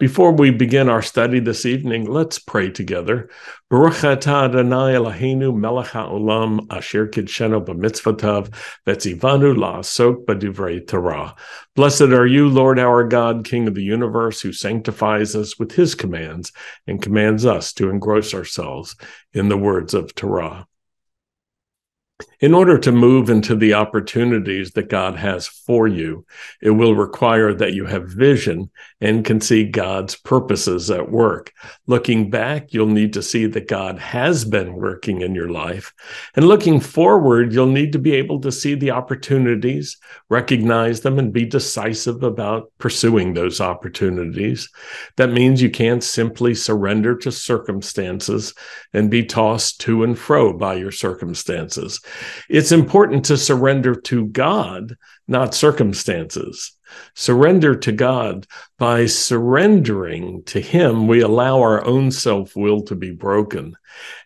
Before 0.00 0.32
we 0.32 0.50
begin 0.50 0.88
our 0.88 1.02
study 1.02 1.40
this 1.40 1.66
evening, 1.66 2.06
let's 2.06 2.38
pray 2.38 2.70
together. 2.70 3.28
Baruch 3.68 3.96
atah 3.96 4.48
Adonai 4.48 4.94
Eloheinu 4.94 5.54
melech 5.54 5.88
haolam 5.88 6.66
asher 6.70 7.06
kidshenu 7.06 7.62
b'mitzvotav 7.62 8.48
la'asok 8.86 10.24
b'divrei 10.24 10.86
Torah. 10.86 11.34
Blessed 11.76 12.00
are 12.00 12.26
you, 12.26 12.48
Lord 12.48 12.78
our 12.78 13.04
God, 13.04 13.44
King 13.44 13.68
of 13.68 13.74
the 13.74 13.82
universe, 13.82 14.40
who 14.40 14.54
sanctifies 14.54 15.36
us 15.36 15.58
with 15.58 15.72
his 15.72 15.94
commands 15.94 16.50
and 16.86 17.02
commands 17.02 17.44
us 17.44 17.74
to 17.74 17.90
engross 17.90 18.32
ourselves 18.32 18.96
in 19.34 19.50
the 19.50 19.58
words 19.58 19.92
of 19.92 20.14
Torah. 20.14 20.66
In 22.40 22.54
order 22.54 22.78
to 22.78 22.90
move 22.90 23.28
into 23.28 23.54
the 23.54 23.74
opportunities 23.74 24.70
that 24.70 24.88
God 24.88 25.14
has 25.16 25.46
for 25.46 25.86
you, 25.86 26.24
it 26.62 26.70
will 26.70 26.94
require 26.94 27.52
that 27.52 27.74
you 27.74 27.84
have 27.84 28.08
vision 28.08 28.70
and 28.98 29.26
can 29.26 29.42
see 29.42 29.64
God's 29.64 30.16
purposes 30.16 30.90
at 30.90 31.10
work. 31.10 31.52
Looking 31.86 32.30
back, 32.30 32.72
you'll 32.72 32.86
need 32.86 33.12
to 33.12 33.22
see 33.22 33.44
that 33.44 33.68
God 33.68 33.98
has 33.98 34.46
been 34.46 34.72
working 34.72 35.20
in 35.20 35.34
your 35.34 35.50
life. 35.50 35.92
And 36.34 36.48
looking 36.48 36.80
forward, 36.80 37.52
you'll 37.52 37.66
need 37.66 37.92
to 37.92 37.98
be 37.98 38.12
able 38.12 38.40
to 38.40 38.50
see 38.50 38.74
the 38.74 38.92
opportunities, 38.92 39.98
recognize 40.30 41.02
them, 41.02 41.18
and 41.18 41.34
be 41.34 41.44
decisive 41.44 42.22
about 42.22 42.72
pursuing 42.78 43.34
those 43.34 43.60
opportunities. 43.60 44.66
That 45.18 45.30
means 45.30 45.60
you 45.60 45.70
can't 45.70 46.02
simply 46.02 46.54
surrender 46.54 47.16
to 47.16 47.30
circumstances 47.30 48.54
and 48.94 49.10
be 49.10 49.26
tossed 49.26 49.82
to 49.82 50.04
and 50.04 50.18
fro 50.18 50.54
by 50.54 50.76
your 50.76 50.92
circumstances. 50.92 52.00
It's 52.48 52.72
important 52.72 53.24
to 53.26 53.36
surrender 53.36 53.94
to 53.94 54.26
God, 54.26 54.96
not 55.28 55.54
circumstances. 55.54 56.72
Surrender 57.14 57.76
to 57.76 57.92
God. 57.92 58.46
By 58.78 59.06
surrendering 59.06 60.42
to 60.44 60.60
Him, 60.60 61.06
we 61.06 61.20
allow 61.20 61.60
our 61.60 61.84
own 61.84 62.10
self 62.10 62.56
will 62.56 62.82
to 62.82 62.94
be 62.94 63.12
broken 63.12 63.76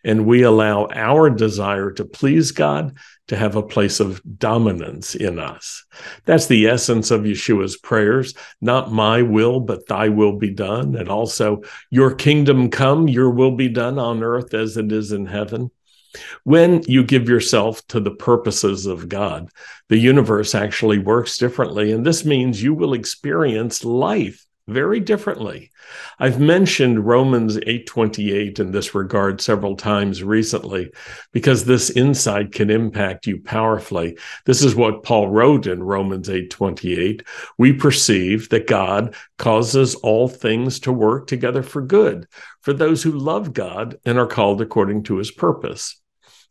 and 0.02 0.26
we 0.26 0.42
allow 0.42 0.86
our 0.92 1.30
desire 1.30 1.90
to 1.92 2.04
please 2.04 2.52
God 2.52 2.96
to 3.28 3.36
have 3.36 3.56
a 3.56 3.62
place 3.62 4.00
of 4.00 4.20
dominance 4.38 5.14
in 5.14 5.38
us. 5.38 5.84
That's 6.26 6.46
the 6.46 6.66
essence 6.66 7.10
of 7.10 7.22
Yeshua's 7.22 7.76
prayers. 7.76 8.34
Not 8.60 8.92
my 8.92 9.22
will, 9.22 9.60
but 9.60 9.86
thy 9.86 10.10
will 10.10 10.36
be 10.36 10.50
done. 10.50 10.94
And 10.94 11.08
also, 11.08 11.62
your 11.90 12.14
kingdom 12.14 12.68
come, 12.68 13.08
your 13.08 13.30
will 13.30 13.56
be 13.56 13.68
done 13.68 13.98
on 13.98 14.22
earth 14.22 14.52
as 14.52 14.76
it 14.76 14.92
is 14.92 15.12
in 15.12 15.26
heaven. 15.26 15.70
When 16.44 16.82
you 16.86 17.04
give 17.04 17.28
yourself 17.28 17.86
to 17.88 18.00
the 18.00 18.10
purposes 18.10 18.86
of 18.86 19.08
God, 19.08 19.48
the 19.88 19.98
universe 19.98 20.54
actually 20.54 20.98
works 20.98 21.38
differently. 21.38 21.92
And 21.92 22.04
this 22.04 22.24
means 22.24 22.62
you 22.62 22.74
will 22.74 22.94
experience 22.94 23.84
life 23.84 24.44
very 24.66 24.98
differently. 24.98 25.70
I've 26.18 26.40
mentioned 26.40 27.06
Romans 27.06 27.58
8:28 27.66 28.58
in 28.58 28.70
this 28.70 28.94
regard 28.94 29.40
several 29.40 29.76
times 29.76 30.22
recently 30.22 30.90
because 31.32 31.64
this 31.64 31.90
insight 31.90 32.52
can 32.52 32.70
impact 32.70 33.26
you 33.26 33.40
powerfully. 33.40 34.16
This 34.46 34.64
is 34.64 34.74
what 34.74 35.02
Paul 35.02 35.28
wrote 35.28 35.66
in 35.66 35.82
Romans 35.82 36.30
8:28. 36.30 37.22
We 37.58 37.74
perceive 37.74 38.48
that 38.48 38.66
God 38.66 39.14
causes 39.38 39.94
all 39.96 40.28
things 40.28 40.80
to 40.80 40.92
work 40.92 41.26
together 41.26 41.62
for 41.62 41.82
good 41.82 42.26
for 42.62 42.72
those 42.72 43.02
who 43.02 43.12
love 43.12 43.52
God 43.52 43.96
and 44.06 44.18
are 44.18 44.26
called 44.26 44.62
according 44.62 45.02
to 45.04 45.18
his 45.18 45.30
purpose. 45.30 46.00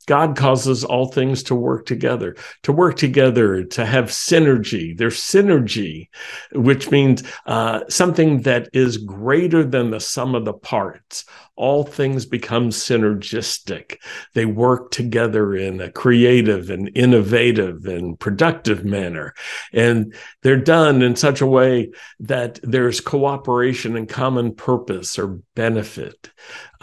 God 0.06 0.36
causes 0.36 0.84
all 0.84 1.08
things 1.08 1.44
to 1.44 1.56
work 1.56 1.86
together, 1.86 2.36
to 2.64 2.72
work 2.72 2.98
together, 2.98 3.64
to 3.64 3.86
have 3.86 4.06
synergy. 4.06 4.98
There's 4.98 5.20
synergy, 5.20 6.10
which 6.52 6.92
means 6.92 7.24
uh, 7.46 7.82
something 7.90 8.42
that 8.42 8.70
is 8.74 8.98
greater 8.98 9.64
than 9.64 9.92
the 9.92 10.00
sum 10.00 10.36
of 10.36 10.46
the 10.46 10.54
parts. 10.54 11.26
All 11.56 11.84
things 11.84 12.26
become 12.26 12.70
synergistic. 12.70 13.98
They 14.34 14.46
work 14.46 14.92
together 14.92 15.56
in 15.56 15.82
a 15.82 15.92
creative 15.92 16.70
and 16.70 16.90
innovative 16.96 17.86
and 17.86 18.20
productive 18.20 18.84
manner. 18.84 19.34
And 19.72 20.14
they're 20.42 20.58
done 20.58 21.02
in 21.02 21.16
such 21.16 21.42
a 21.42 21.48
way 21.48 21.92
that 22.20 22.60
there's 22.64 23.02
cooperation 23.02 23.96
and 23.96 24.10
common 24.10 24.56
purpose 24.56 25.20
or 25.20 25.40
benefit 25.56 26.32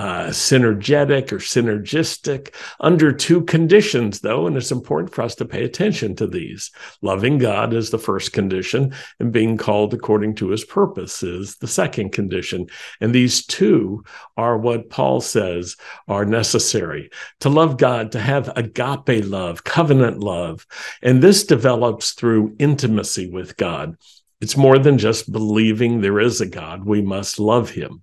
uh, 0.01 0.29
synergetic 0.29 1.31
or 1.31 1.37
synergistic 1.37 2.55
under 2.81 3.13
two 3.13 3.43
conditions, 3.43 4.21
though, 4.21 4.47
and 4.47 4.57
it's 4.57 4.73
important 4.73 5.15
for 5.15 5.21
us 5.21 5.35
to 5.35 5.45
pay 5.45 5.63
attention 5.63 6.17
to 6.17 6.27
these. 6.27 6.71
Loving 7.03 7.37
God 7.37 7.75
is 7.75 7.91
the 7.91 7.99
first 7.99 8.33
condition, 8.33 8.95
and 9.19 9.31
being 9.31 9.59
called 9.59 9.93
according 9.93 10.37
to 10.37 10.49
his 10.49 10.65
purpose 10.65 11.23
is 11.23 11.57
the 11.57 11.69
second 11.69 12.13
condition. 12.13 12.67
And 13.03 13.15
these 13.15 13.45
two 13.45 14.03
are 14.39 14.57
what 14.63 14.91
Paul 14.91 15.21
says 15.21 15.77
are 16.09 16.25
necessary 16.25 17.11
to 17.41 17.49
love 17.49 17.77
God, 17.77 18.13
to 18.13 18.21
have 18.21 18.53
agape 18.57 19.25
love, 19.25 19.65
covenant 19.65 20.21
love. 20.21 20.67
And 21.03 21.23
this 21.23 21.45
develops 21.45 22.13
through 22.13 22.57
intimacy 22.59 23.29
with 23.29 23.57
God. 23.57 23.97
It's 24.41 24.57
more 24.57 24.79
than 24.79 24.99
just 24.99 25.31
believing 25.31 26.01
there 26.01 26.21
is 26.21 26.41
a 26.41 26.47
God. 26.47 26.85
We 26.85 27.03
must 27.03 27.39
love 27.39 27.71
him 27.71 28.03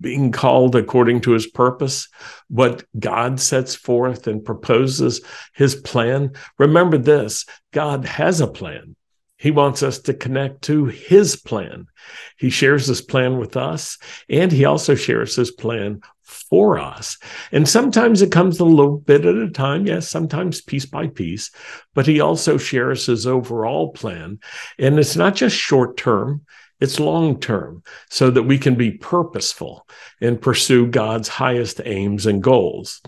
being 0.00 0.32
called 0.32 0.76
according 0.76 1.20
to 1.22 1.32
his 1.32 1.46
purpose, 1.46 2.08
what 2.48 2.84
God 2.98 3.40
sets 3.40 3.74
forth 3.74 4.26
and 4.26 4.44
proposes 4.44 5.20
his 5.54 5.74
plan. 5.74 6.32
Remember 6.58 6.98
this 6.98 7.46
God 7.72 8.04
has 8.04 8.40
a 8.40 8.46
plan. 8.46 8.96
He 9.38 9.52
wants 9.52 9.82
us 9.82 10.00
to 10.00 10.14
connect 10.14 10.62
to 10.62 10.86
his 10.86 11.36
plan. 11.36 11.86
He 12.36 12.50
shares 12.50 12.86
his 12.86 13.00
plan 13.00 13.38
with 13.38 13.56
us, 13.56 13.96
and 14.28 14.50
he 14.50 14.64
also 14.64 14.94
shares 14.94 15.36
his 15.36 15.52
plan 15.52 16.00
for 16.22 16.78
us. 16.78 17.18
And 17.52 17.66
sometimes 17.68 18.20
it 18.20 18.32
comes 18.32 18.58
a 18.58 18.64
little 18.64 18.98
bit 18.98 19.24
at 19.24 19.36
a 19.36 19.50
time, 19.50 19.86
yes, 19.86 20.08
sometimes 20.08 20.60
piece 20.60 20.86
by 20.86 21.06
piece, 21.06 21.50
but 21.94 22.06
he 22.06 22.20
also 22.20 22.58
shares 22.58 23.06
his 23.06 23.26
overall 23.26 23.92
plan. 23.92 24.40
And 24.78 24.98
it's 24.98 25.16
not 25.16 25.36
just 25.36 25.56
short 25.56 25.96
term, 25.96 26.42
it's 26.80 27.00
long 27.00 27.40
term 27.40 27.82
so 28.10 28.30
that 28.30 28.42
we 28.42 28.58
can 28.58 28.74
be 28.74 28.92
purposeful 28.92 29.86
and 30.20 30.40
pursue 30.40 30.86
God's 30.86 31.28
highest 31.28 31.80
aims 31.84 32.26
and 32.26 32.42
goals. 32.42 33.00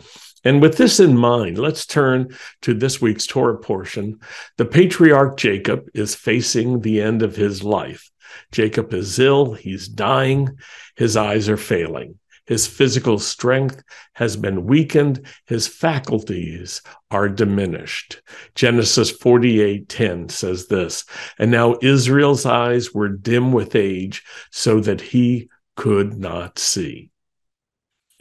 And 0.44 0.62
with 0.62 0.76
this 0.76 1.00
in 1.00 1.16
mind, 1.16 1.58
let's 1.58 1.86
turn 1.86 2.36
to 2.62 2.74
this 2.74 3.00
week's 3.00 3.26
Torah 3.26 3.58
portion. 3.58 4.20
The 4.56 4.64
patriarch 4.64 5.36
Jacob 5.36 5.88
is 5.94 6.14
facing 6.14 6.80
the 6.80 7.00
end 7.00 7.22
of 7.22 7.36
his 7.36 7.62
life. 7.62 8.10
Jacob 8.52 8.94
is 8.94 9.18
ill, 9.18 9.54
he's 9.54 9.88
dying, 9.88 10.56
his 10.96 11.16
eyes 11.16 11.48
are 11.48 11.56
failing. 11.56 12.18
His 12.46 12.66
physical 12.66 13.20
strength 13.20 13.80
has 14.14 14.36
been 14.36 14.64
weakened. 14.66 15.24
His 15.46 15.68
faculties 15.68 16.82
are 17.10 17.28
diminished. 17.28 18.22
Genesis 18.56 19.12
48:10 19.12 20.30
says 20.30 20.66
this, 20.66 21.04
and 21.38 21.52
now 21.52 21.76
Israel's 21.80 22.46
eyes 22.46 22.92
were 22.92 23.08
dim 23.08 23.52
with 23.52 23.76
age 23.76 24.24
so 24.50 24.80
that 24.80 25.00
he 25.00 25.48
could 25.76 26.18
not 26.18 26.58
see. 26.58 27.09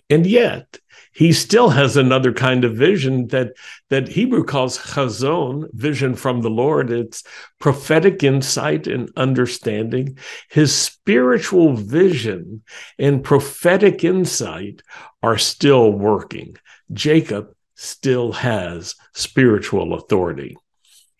And 0.09 0.25
yet, 0.25 0.79
he 1.11 1.33
still 1.33 1.69
has 1.69 1.97
another 1.97 2.31
kind 2.31 2.63
of 2.63 2.77
vision 2.77 3.27
that 3.27 3.53
that 3.89 4.07
Hebrew 4.07 4.43
calls 4.43 4.77
chazon, 4.77 5.67
vision 5.73 6.15
from 6.15 6.41
the 6.41 6.49
Lord. 6.49 6.91
It's 6.91 7.23
prophetic 7.59 8.23
insight 8.23 8.87
and 8.87 9.11
understanding. 9.17 10.17
His 10.49 10.73
spiritual 10.73 11.73
vision 11.73 12.63
and 12.97 13.23
prophetic 13.23 14.03
insight 14.03 14.81
are 15.21 15.37
still 15.37 15.91
working. 15.91 16.55
Jacob 16.93 17.53
still 17.75 18.31
has 18.31 18.95
spiritual 19.13 19.93
authority. 19.93 20.57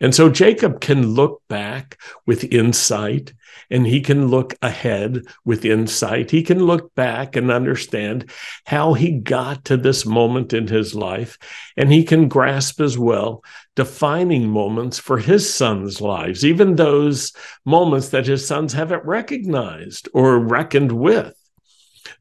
And 0.00 0.14
so 0.14 0.30
Jacob 0.30 0.80
can 0.80 1.14
look 1.14 1.42
back 1.48 2.00
with 2.26 2.44
insight 2.44 3.34
and 3.70 3.86
he 3.86 4.00
can 4.00 4.28
look 4.28 4.54
ahead 4.62 5.22
with 5.44 5.64
insight. 5.64 6.30
He 6.30 6.42
can 6.42 6.64
look 6.64 6.94
back 6.94 7.36
and 7.36 7.50
understand 7.50 8.30
how 8.64 8.94
he 8.94 9.12
got 9.12 9.66
to 9.66 9.76
this 9.76 10.06
moment 10.06 10.52
in 10.54 10.66
his 10.66 10.94
life. 10.94 11.38
And 11.76 11.92
he 11.92 12.04
can 12.04 12.28
grasp 12.28 12.80
as 12.80 12.96
well 12.96 13.44
defining 13.76 14.48
moments 14.48 14.98
for 14.98 15.18
his 15.18 15.52
sons' 15.52 16.00
lives, 16.00 16.44
even 16.44 16.76
those 16.76 17.32
moments 17.64 18.08
that 18.08 18.26
his 18.26 18.46
sons 18.46 18.72
haven't 18.72 19.04
recognized 19.04 20.08
or 20.14 20.38
reckoned 20.38 20.92
with. 20.92 21.34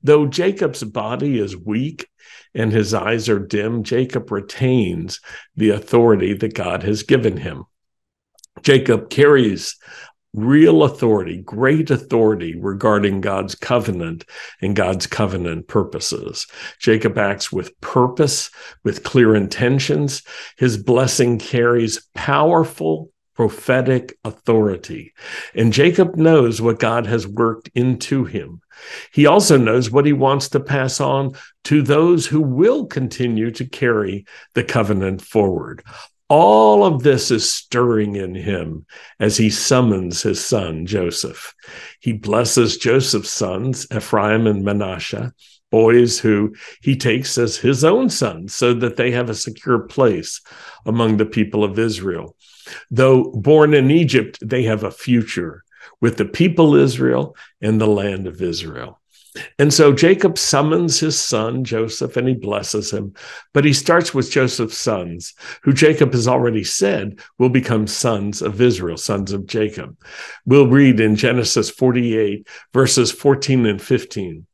Though 0.03 0.27
Jacob's 0.27 0.83
body 0.83 1.39
is 1.39 1.55
weak 1.55 2.07
and 2.53 2.71
his 2.71 2.93
eyes 2.93 3.29
are 3.29 3.39
dim, 3.39 3.83
Jacob 3.83 4.31
retains 4.31 5.19
the 5.55 5.69
authority 5.69 6.33
that 6.33 6.53
God 6.53 6.83
has 6.83 7.03
given 7.03 7.37
him. 7.37 7.65
Jacob 8.61 9.09
carries 9.09 9.77
real 10.33 10.83
authority, 10.83 11.37
great 11.37 11.89
authority 11.89 12.55
regarding 12.55 13.21
God's 13.21 13.55
covenant 13.55 14.25
and 14.61 14.75
God's 14.75 15.07
covenant 15.07 15.67
purposes. 15.67 16.45
Jacob 16.79 17.17
acts 17.17 17.51
with 17.51 17.79
purpose, 17.81 18.51
with 18.83 19.03
clear 19.03 19.35
intentions. 19.35 20.21
His 20.57 20.77
blessing 20.77 21.39
carries 21.39 22.05
powerful 22.13 23.11
prophetic 23.39 24.19
authority. 24.25 25.13
And 25.55 25.71
Jacob 25.71 26.17
knows 26.17 26.61
what 26.61 26.77
God 26.77 27.05
has 27.05 27.25
worked 27.25 27.69
into 27.73 28.25
him. 28.25 28.59
He 29.13 29.27
also 29.27 29.57
knows 29.57 29.89
what 29.89 30.05
he 30.05 30.11
wants 30.11 30.49
to 30.49 30.59
pass 30.59 30.99
on 30.99 31.31
to 31.63 31.81
those 31.81 32.25
who 32.25 32.41
will 32.41 32.85
continue 32.85 33.49
to 33.51 33.63
carry 33.63 34.25
the 34.55 34.63
covenant 34.65 35.21
forward. 35.21 35.81
All 36.27 36.83
of 36.83 37.01
this 37.03 37.31
is 37.31 37.49
stirring 37.49 38.17
in 38.17 38.35
him 38.35 38.85
as 39.21 39.37
he 39.37 39.49
summons 39.49 40.21
his 40.21 40.43
son 40.43 40.85
Joseph. 40.85 41.55
He 42.01 42.11
blesses 42.11 42.75
Joseph's 42.75 43.31
sons, 43.31 43.87
Ephraim 43.89 44.47
and 44.47 44.65
Manasseh, 44.65 45.33
boys 45.71 46.19
who 46.19 46.55
he 46.81 46.97
takes 46.97 47.37
as 47.37 47.55
his 47.55 47.85
own 47.85 48.09
sons 48.09 48.53
so 48.53 48.73
that 48.73 48.97
they 48.97 49.11
have 49.11 49.29
a 49.29 49.33
secure 49.33 49.79
place 49.79 50.41
among 50.85 51.15
the 51.15 51.25
people 51.25 51.63
of 51.63 51.79
Israel. 51.79 52.35
Though 52.91 53.31
born 53.31 53.73
in 53.73 53.91
Egypt, 53.91 54.39
they 54.41 54.63
have 54.63 54.83
a 54.83 54.91
future 54.91 55.63
with 56.01 56.17
the 56.17 56.25
people 56.25 56.75
Israel 56.75 57.35
and 57.61 57.79
the 57.79 57.87
land 57.87 58.27
of 58.27 58.41
Israel. 58.41 58.99
And 59.59 59.73
so 59.73 59.93
Jacob 59.93 60.37
summons 60.37 60.99
his 60.99 61.19
son 61.19 61.63
Joseph 61.63 62.17
and 62.17 62.27
he 62.27 62.33
blesses 62.33 62.91
him. 62.91 63.13
But 63.53 63.63
he 63.63 63.73
starts 63.73 64.13
with 64.13 64.31
Joseph's 64.31 64.77
sons, 64.77 65.33
who 65.63 65.71
Jacob 65.71 66.13
has 66.13 66.27
already 66.27 66.63
said 66.63 67.19
will 67.37 67.49
become 67.49 67.85
sons 67.85 68.41
of 68.41 68.59
Israel, 68.59 68.97
sons 68.97 69.31
of 69.31 69.45
Jacob. 69.45 69.97
We'll 70.45 70.67
read 70.67 70.99
in 70.99 71.15
Genesis 71.15 71.69
48, 71.69 72.47
verses 72.73 73.11
14 73.11 73.65
and 73.67 73.81
15. 73.81 74.47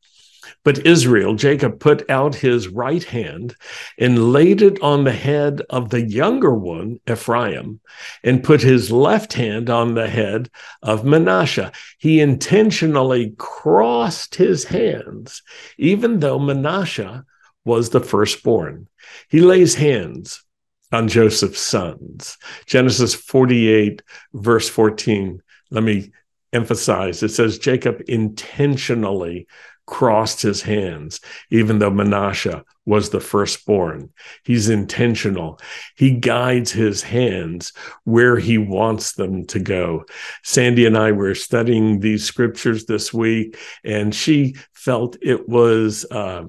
But 0.65 0.83
Israel, 0.85 1.35
Jacob 1.35 1.79
put 1.79 2.09
out 2.09 2.33
his 2.33 2.67
right 2.67 3.03
hand 3.03 3.56
and 4.00 4.33
laid 4.33 4.63
it 4.63 4.81
on 4.81 5.03
the 5.03 5.12
head 5.12 5.62
of 5.69 5.91
the 5.91 6.01
younger 6.01 6.56
one, 6.56 7.00
Ephraim, 7.07 7.79
and 8.23 8.44
put 8.44 8.62
his 8.62 8.91
left 8.91 9.33
hand 9.33 9.69
on 9.69 9.94
the 9.94 10.09
head 10.09 10.50
of 10.81 11.06
Manasseh. 11.06 11.71
He 12.00 12.19
intentionally 12.19 13.35
crossed 13.38 14.35
his 14.35 14.63
hands, 14.63 15.44
even 15.77 16.19
though 16.19 16.39
Manasseh 16.39 17.25
was 17.63 17.91
the 17.91 18.01
firstborn. 18.01 18.88
He 19.29 19.41
lays 19.41 19.75
hands 19.75 20.44
on 20.91 21.07
Joseph's 21.09 21.62
sons. 21.62 22.38
Genesis 22.65 23.13
48, 23.13 24.01
verse 24.33 24.67
14. 24.67 25.44
Let 25.69 25.83
me 25.83 26.12
emphasize 26.53 27.21
it 27.21 27.29
says 27.29 27.59
Jacob 27.59 28.01
intentionally 28.07 29.45
crossed 29.85 30.41
his 30.41 30.61
hands, 30.61 31.19
even 31.49 31.79
though 31.79 31.91
Manasseh 31.91 32.63
was 32.85 33.09
the 33.09 33.19
firstborn. 33.19 34.09
He's 34.43 34.69
intentional. 34.69 35.59
He 35.95 36.11
guides 36.11 36.71
his 36.71 37.03
hands 37.03 37.73
where 38.03 38.37
he 38.37 38.57
wants 38.57 39.13
them 39.13 39.45
to 39.47 39.59
go. 39.59 40.05
Sandy 40.43 40.85
and 40.85 40.97
I 40.97 41.11
were 41.11 41.35
studying 41.35 41.99
these 41.99 42.23
scriptures 42.23 42.85
this 42.85 43.13
week, 43.13 43.57
and 43.83 44.13
she 44.13 44.55
felt 44.73 45.17
it 45.21 45.47
was 45.49 46.05
uh, 46.11 46.45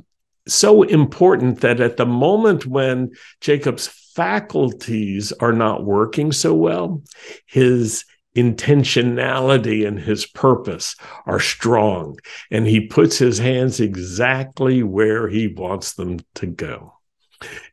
so 0.47 0.83
important 0.83 1.61
that 1.61 1.81
at 1.81 1.97
the 1.97 2.07
moment 2.07 2.67
when 2.67 3.13
Jacob's 3.41 3.89
faculties 3.89 5.33
are 5.33 5.53
not 5.53 5.85
working 5.85 6.33
so 6.33 6.55
well, 6.55 7.03
his 7.47 8.05
intentionality 8.37 9.87
and 9.87 9.99
his 9.99 10.27
purpose 10.27 10.95
are 11.25 11.41
strong, 11.41 12.19
and 12.51 12.67
he 12.67 12.87
puts 12.87 13.19
his 13.19 13.39
hands 13.39 13.81
exactly 13.81 14.83
where 14.83 15.29
he 15.29 15.49
wants 15.49 15.95
them 15.95 16.21
to 16.35 16.47
go. 16.47 16.93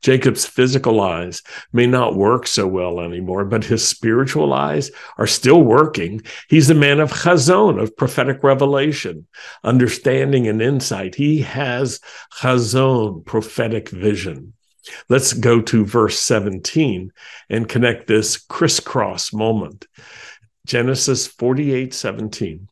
Jacob's 0.01 0.45
physical 0.45 0.99
eyes 0.99 1.41
may 1.71 1.87
not 1.87 2.15
work 2.15 2.47
so 2.47 2.67
well 2.67 2.99
anymore, 2.99 3.45
but 3.45 3.63
his 3.63 3.87
spiritual 3.87 4.53
eyes 4.53 4.91
are 5.17 5.27
still 5.27 5.63
working. 5.63 6.21
He's 6.49 6.69
a 6.69 6.75
man 6.75 6.99
of 6.99 7.11
chazon, 7.11 7.81
of 7.81 7.95
prophetic 7.95 8.43
revelation, 8.43 9.27
understanding 9.63 10.47
and 10.47 10.61
insight. 10.61 11.15
He 11.15 11.41
has 11.41 11.99
chazon, 12.39 13.25
prophetic 13.25 13.89
vision. 13.89 14.53
Let's 15.07 15.31
go 15.31 15.61
to 15.61 15.85
verse 15.85 16.19
17 16.19 17.13
and 17.49 17.69
connect 17.69 18.07
this 18.07 18.37
crisscross 18.37 19.31
moment. 19.31 19.87
Genesis 20.65 21.27
48 21.27 21.93
17. 21.93 22.69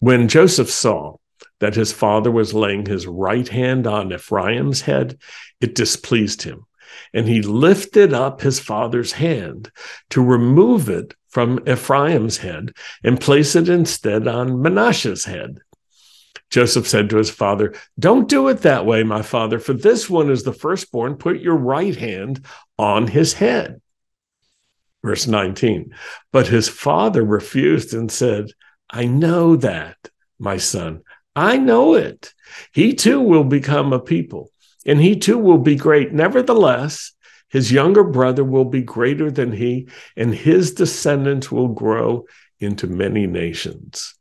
When 0.00 0.28
Joseph 0.28 0.70
saw 0.70 1.16
that 1.60 1.74
his 1.74 1.92
father 1.92 2.30
was 2.30 2.52
laying 2.52 2.86
his 2.86 3.06
right 3.06 3.48
hand 3.48 3.86
on 3.86 4.12
Ephraim's 4.12 4.82
head, 4.82 5.18
it 5.60 5.74
displeased 5.74 6.42
him. 6.42 6.66
And 7.14 7.26
he 7.26 7.42
lifted 7.42 8.12
up 8.12 8.40
his 8.40 8.60
father's 8.60 9.12
hand 9.12 9.70
to 10.10 10.22
remove 10.22 10.88
it 10.88 11.14
from 11.28 11.60
Ephraim's 11.68 12.38
head 12.38 12.72
and 13.04 13.20
place 13.20 13.54
it 13.54 13.68
instead 13.68 14.26
on 14.26 14.60
Manasseh's 14.60 15.24
head. 15.24 15.60
Joseph 16.50 16.86
said 16.86 17.10
to 17.10 17.16
his 17.16 17.30
father, 17.30 17.74
Don't 17.98 18.28
do 18.28 18.48
it 18.48 18.62
that 18.62 18.86
way, 18.86 19.02
my 19.02 19.22
father, 19.22 19.58
for 19.58 19.72
this 19.72 20.08
one 20.08 20.30
is 20.30 20.44
the 20.44 20.52
firstborn. 20.52 21.16
Put 21.16 21.40
your 21.40 21.56
right 21.56 21.96
hand 21.96 22.44
on 22.78 23.06
his 23.06 23.34
head. 23.34 23.80
Verse 25.06 25.28
19. 25.28 25.94
But 26.32 26.48
his 26.48 26.68
father 26.68 27.24
refused 27.24 27.94
and 27.94 28.10
said, 28.10 28.46
I 28.90 29.04
know 29.04 29.54
that, 29.54 29.96
my 30.40 30.56
son. 30.56 31.02
I 31.36 31.58
know 31.58 31.94
it. 31.94 32.34
He 32.72 32.92
too 32.92 33.20
will 33.20 33.44
become 33.44 33.92
a 33.92 34.00
people, 34.00 34.50
and 34.84 35.00
he 35.00 35.14
too 35.16 35.38
will 35.38 35.58
be 35.58 35.76
great. 35.76 36.12
Nevertheless, 36.12 37.12
his 37.48 37.70
younger 37.70 38.02
brother 38.02 38.42
will 38.42 38.64
be 38.64 38.82
greater 38.82 39.30
than 39.30 39.52
he, 39.52 39.88
and 40.16 40.34
his 40.34 40.74
descendants 40.74 41.52
will 41.52 41.68
grow 41.68 42.24
into 42.58 42.88
many 42.88 43.28
nations. 43.28 44.12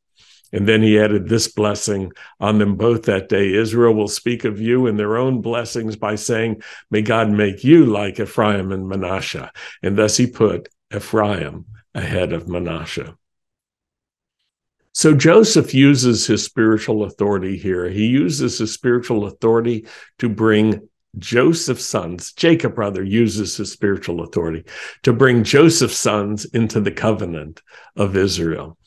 And 0.53 0.67
then 0.67 0.83
he 0.83 0.99
added 0.99 1.27
this 1.27 1.47
blessing 1.47 2.11
on 2.39 2.59
them 2.59 2.75
both 2.75 3.03
that 3.03 3.27
day 3.27 3.53
Israel 3.53 3.93
will 3.93 4.07
speak 4.07 4.45
of 4.45 4.61
you 4.61 4.87
in 4.87 4.95
their 4.95 5.17
own 5.17 5.41
blessings 5.41 5.95
by 5.95 6.15
saying, 6.15 6.61
May 6.91 7.01
God 7.01 7.29
make 7.29 7.63
you 7.63 7.85
like 7.87 8.19
Ephraim 8.19 8.71
and 8.71 8.87
Manasseh. 8.87 9.51
And 9.81 9.97
thus 9.97 10.15
he 10.15 10.27
put 10.27 10.69
Ephraim 10.93 11.65
ahead 11.93 12.33
of 12.33 12.47
Manasseh. 12.47 13.17
So 14.93 15.13
Joseph 15.13 15.73
uses 15.73 16.25
his 16.25 16.43
spiritual 16.43 17.03
authority 17.03 17.57
here. 17.57 17.89
He 17.89 18.05
uses 18.05 18.59
his 18.59 18.73
spiritual 18.73 19.25
authority 19.25 19.87
to 20.19 20.29
bring 20.29 20.87
Joseph's 21.17 21.85
sons, 21.85 22.33
Jacob 22.33 22.77
rather 22.77 23.03
uses 23.03 23.57
his 23.57 23.71
spiritual 23.71 24.21
authority 24.21 24.65
to 25.03 25.13
bring 25.13 25.43
Joseph's 25.43 25.97
sons 25.97 26.45
into 26.45 26.81
the 26.81 26.91
covenant 26.91 27.61
of 27.95 28.17
Israel. 28.17 28.77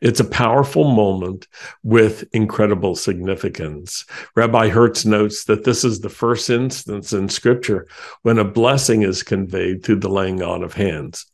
It's 0.00 0.20
a 0.20 0.24
powerful 0.24 0.84
moment 0.84 1.46
with 1.82 2.24
incredible 2.32 2.96
significance. 2.96 4.04
Rabbi 4.34 4.68
Hertz 4.68 5.04
notes 5.04 5.44
that 5.44 5.64
this 5.64 5.84
is 5.84 6.00
the 6.00 6.08
first 6.08 6.50
instance 6.50 7.12
in 7.12 7.28
scripture 7.28 7.86
when 8.22 8.38
a 8.38 8.44
blessing 8.44 9.02
is 9.02 9.22
conveyed 9.22 9.84
through 9.84 10.00
the 10.00 10.08
laying 10.08 10.42
on 10.42 10.64
of 10.64 10.74
hands. 10.74 11.26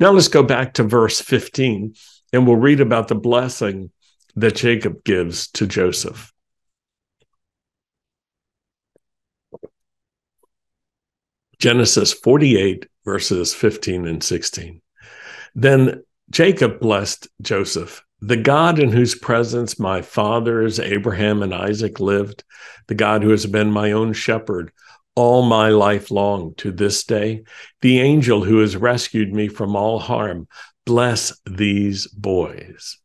Now 0.00 0.10
let's 0.10 0.28
go 0.28 0.42
back 0.42 0.74
to 0.74 0.82
verse 0.82 1.20
15 1.20 1.94
and 2.32 2.46
we'll 2.46 2.56
read 2.56 2.80
about 2.80 3.08
the 3.08 3.14
blessing 3.14 3.90
that 4.36 4.56
Jacob 4.56 5.04
gives 5.04 5.48
to 5.48 5.66
Joseph. 5.66 6.32
Genesis 11.58 12.12
48, 12.12 12.86
verses 13.04 13.54
15 13.54 14.06
and 14.06 14.22
16. 14.22 14.82
Then 15.54 16.02
Jacob 16.30 16.80
blessed 16.80 17.28
Joseph, 17.40 18.02
the 18.20 18.36
God 18.36 18.78
in 18.78 18.90
whose 18.90 19.14
presence 19.14 19.78
my 19.78 20.02
fathers 20.02 20.80
Abraham 20.80 21.42
and 21.42 21.54
Isaac 21.54 22.00
lived, 22.00 22.42
the 22.88 22.94
God 22.94 23.22
who 23.22 23.30
has 23.30 23.46
been 23.46 23.70
my 23.70 23.92
own 23.92 24.12
shepherd 24.12 24.72
all 25.14 25.42
my 25.42 25.68
life 25.68 26.10
long 26.10 26.54
to 26.56 26.72
this 26.72 27.04
day. 27.04 27.44
The 27.80 28.00
angel 28.00 28.44
who 28.44 28.58
has 28.58 28.76
rescued 28.76 29.32
me 29.32 29.48
from 29.48 29.76
all 29.76 29.98
harm, 29.98 30.48
bless 30.84 31.38
these 31.44 32.06
boys. 32.08 32.98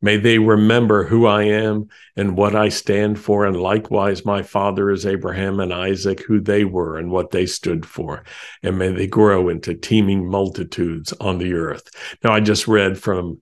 May 0.00 0.16
they 0.16 0.38
remember 0.38 1.04
who 1.04 1.26
I 1.26 1.44
am 1.44 1.88
and 2.16 2.36
what 2.36 2.54
I 2.54 2.68
stand 2.68 3.18
for, 3.18 3.46
and 3.46 3.56
likewise 3.56 4.24
my 4.24 4.42
father 4.42 4.90
is 4.90 5.06
Abraham 5.06 5.60
and 5.60 5.72
Isaac, 5.72 6.20
who 6.20 6.40
they 6.40 6.64
were 6.64 6.98
and 6.98 7.10
what 7.10 7.30
they 7.30 7.46
stood 7.46 7.86
for. 7.86 8.24
And 8.62 8.78
may 8.78 8.92
they 8.92 9.06
grow 9.06 9.48
into 9.48 9.74
teeming 9.74 10.28
multitudes 10.28 11.12
on 11.20 11.38
the 11.38 11.54
earth. 11.54 11.88
Now, 12.22 12.32
I 12.32 12.40
just 12.40 12.68
read 12.68 12.98
from 12.98 13.40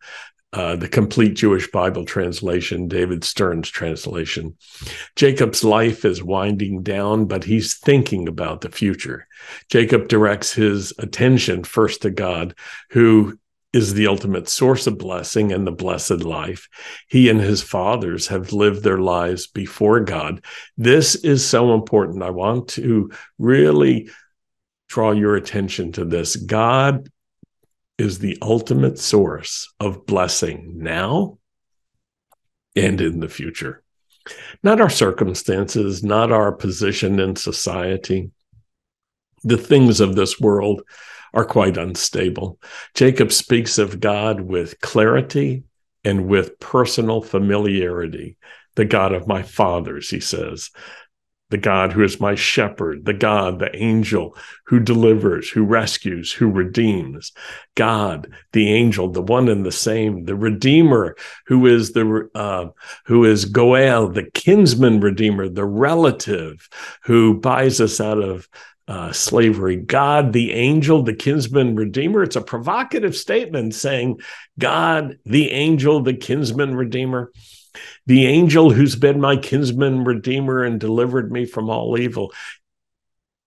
uh, 0.52 0.76
the 0.76 0.88
complete 0.88 1.34
Jewish 1.34 1.70
Bible 1.70 2.04
translation, 2.04 2.88
David 2.88 3.24
Stern's 3.24 3.70
translation. 3.70 4.56
Jacob's 5.16 5.64
life 5.64 6.04
is 6.04 6.22
winding 6.22 6.82
down, 6.82 7.24
but 7.24 7.44
he's 7.44 7.78
thinking 7.78 8.28
about 8.28 8.60
the 8.60 8.70
future. 8.70 9.26
Jacob 9.70 10.08
directs 10.08 10.52
his 10.52 10.92
attention 10.98 11.64
first 11.64 12.02
to 12.02 12.10
God, 12.10 12.54
who 12.90 13.38
is 13.72 13.94
the 13.94 14.06
ultimate 14.06 14.48
source 14.48 14.86
of 14.86 14.98
blessing 14.98 15.52
and 15.52 15.66
the 15.66 15.72
blessed 15.72 16.22
life. 16.22 16.68
He 17.08 17.30
and 17.30 17.40
his 17.40 17.62
fathers 17.62 18.26
have 18.26 18.52
lived 18.52 18.82
their 18.82 18.98
lives 18.98 19.46
before 19.46 20.00
God. 20.00 20.44
This 20.76 21.14
is 21.14 21.46
so 21.46 21.74
important. 21.74 22.22
I 22.22 22.30
want 22.30 22.68
to 22.68 23.10
really 23.38 24.10
draw 24.88 25.12
your 25.12 25.36
attention 25.36 25.92
to 25.92 26.04
this. 26.04 26.36
God 26.36 27.10
is 27.98 28.18
the 28.18 28.38
ultimate 28.42 28.98
source 28.98 29.72
of 29.78 30.06
blessing 30.06 30.74
now 30.78 31.38
and 32.74 33.00
in 33.00 33.20
the 33.20 33.28
future. 33.28 33.82
Not 34.62 34.80
our 34.80 34.90
circumstances, 34.90 36.02
not 36.02 36.32
our 36.32 36.52
position 36.52 37.18
in 37.18 37.36
society. 37.36 38.30
The 39.44 39.56
things 39.56 40.00
of 40.00 40.14
this 40.14 40.40
world 40.40 40.82
are 41.34 41.44
quite 41.44 41.76
unstable. 41.76 42.58
Jacob 42.94 43.32
speaks 43.32 43.78
of 43.78 44.00
God 44.00 44.40
with 44.40 44.80
clarity 44.80 45.64
and 46.04 46.26
with 46.26 46.58
personal 46.60 47.22
familiarity. 47.22 48.36
The 48.74 48.84
God 48.84 49.12
of 49.12 49.26
my 49.26 49.42
fathers, 49.42 50.08
he 50.08 50.20
says, 50.20 50.70
the 51.52 51.58
God 51.58 51.92
who 51.92 52.02
is 52.02 52.18
my 52.18 52.34
shepherd, 52.34 53.04
the 53.04 53.12
God, 53.12 53.58
the 53.58 53.76
angel 53.76 54.34
who 54.64 54.80
delivers, 54.80 55.50
who 55.50 55.62
rescues, 55.64 56.32
who 56.32 56.50
redeems, 56.50 57.30
God, 57.74 58.26
the 58.52 58.72
angel, 58.72 59.10
the 59.10 59.20
one 59.20 59.50
and 59.50 59.64
the 59.64 59.70
same, 59.70 60.24
the 60.24 60.34
Redeemer, 60.34 61.14
who 61.46 61.66
is 61.66 61.92
the 61.92 62.30
uh, 62.34 62.68
who 63.04 63.26
is 63.26 63.44
Goel, 63.44 64.08
the 64.08 64.30
kinsman 64.32 65.00
redeemer, 65.00 65.46
the 65.46 65.66
relative 65.66 66.70
who 67.04 67.38
buys 67.38 67.82
us 67.82 68.00
out 68.00 68.18
of 68.18 68.48
uh, 68.88 69.12
slavery. 69.12 69.76
God, 69.76 70.32
the 70.32 70.52
angel, 70.52 71.02
the 71.02 71.14
kinsman 71.14 71.76
redeemer. 71.76 72.22
It's 72.22 72.36
a 72.36 72.40
provocative 72.40 73.16
statement 73.16 73.74
saying, 73.74 74.20
God, 74.58 75.18
the 75.24 75.50
angel, 75.50 76.02
the 76.02 76.14
kinsman 76.14 76.74
redeemer 76.74 77.32
the 78.06 78.26
angel 78.26 78.70
who's 78.70 78.96
been 78.96 79.20
my 79.20 79.36
kinsman 79.36 80.04
redeemer 80.04 80.62
and 80.62 80.80
delivered 80.80 81.32
me 81.32 81.46
from 81.46 81.70
all 81.70 81.98
evil. 81.98 82.32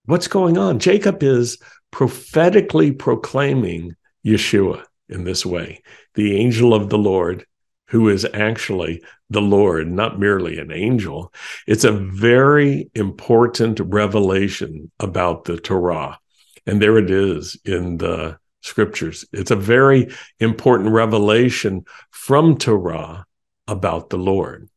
What's 0.06 0.28
going 0.28 0.56
on? 0.58 0.78
Jacob 0.78 1.22
is 1.22 1.58
prophetically 1.90 2.92
proclaiming 2.92 3.96
Yeshua 4.24 4.84
in 5.08 5.24
this 5.24 5.46
way 5.46 5.82
the 6.14 6.36
angel 6.36 6.74
of 6.74 6.88
the 6.88 6.98
Lord, 6.98 7.46
who 7.88 8.08
is 8.08 8.26
actually 8.34 9.02
the 9.30 9.40
Lord, 9.40 9.90
not 9.90 10.18
merely 10.18 10.58
an 10.58 10.72
angel. 10.72 11.32
It's 11.66 11.84
a 11.84 11.92
very 11.92 12.90
important 12.94 13.80
revelation 13.80 14.90
about 14.98 15.44
the 15.44 15.56
Torah. 15.56 16.18
And 16.66 16.82
there 16.82 16.98
it 16.98 17.10
is 17.10 17.56
in 17.64 17.98
the 17.98 18.38
scriptures. 18.62 19.24
It's 19.32 19.52
a 19.52 19.56
very 19.56 20.08
important 20.40 20.90
revelation 20.90 21.84
from 22.10 22.58
Torah 22.58 23.24
about 23.68 24.10
the 24.10 24.18
Lord. 24.18 24.68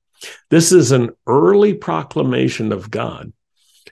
This 0.50 0.72
is 0.72 0.92
an 0.92 1.12
early 1.25 1.74
proclamation 1.74 2.72
of 2.72 2.92
God 2.92 3.34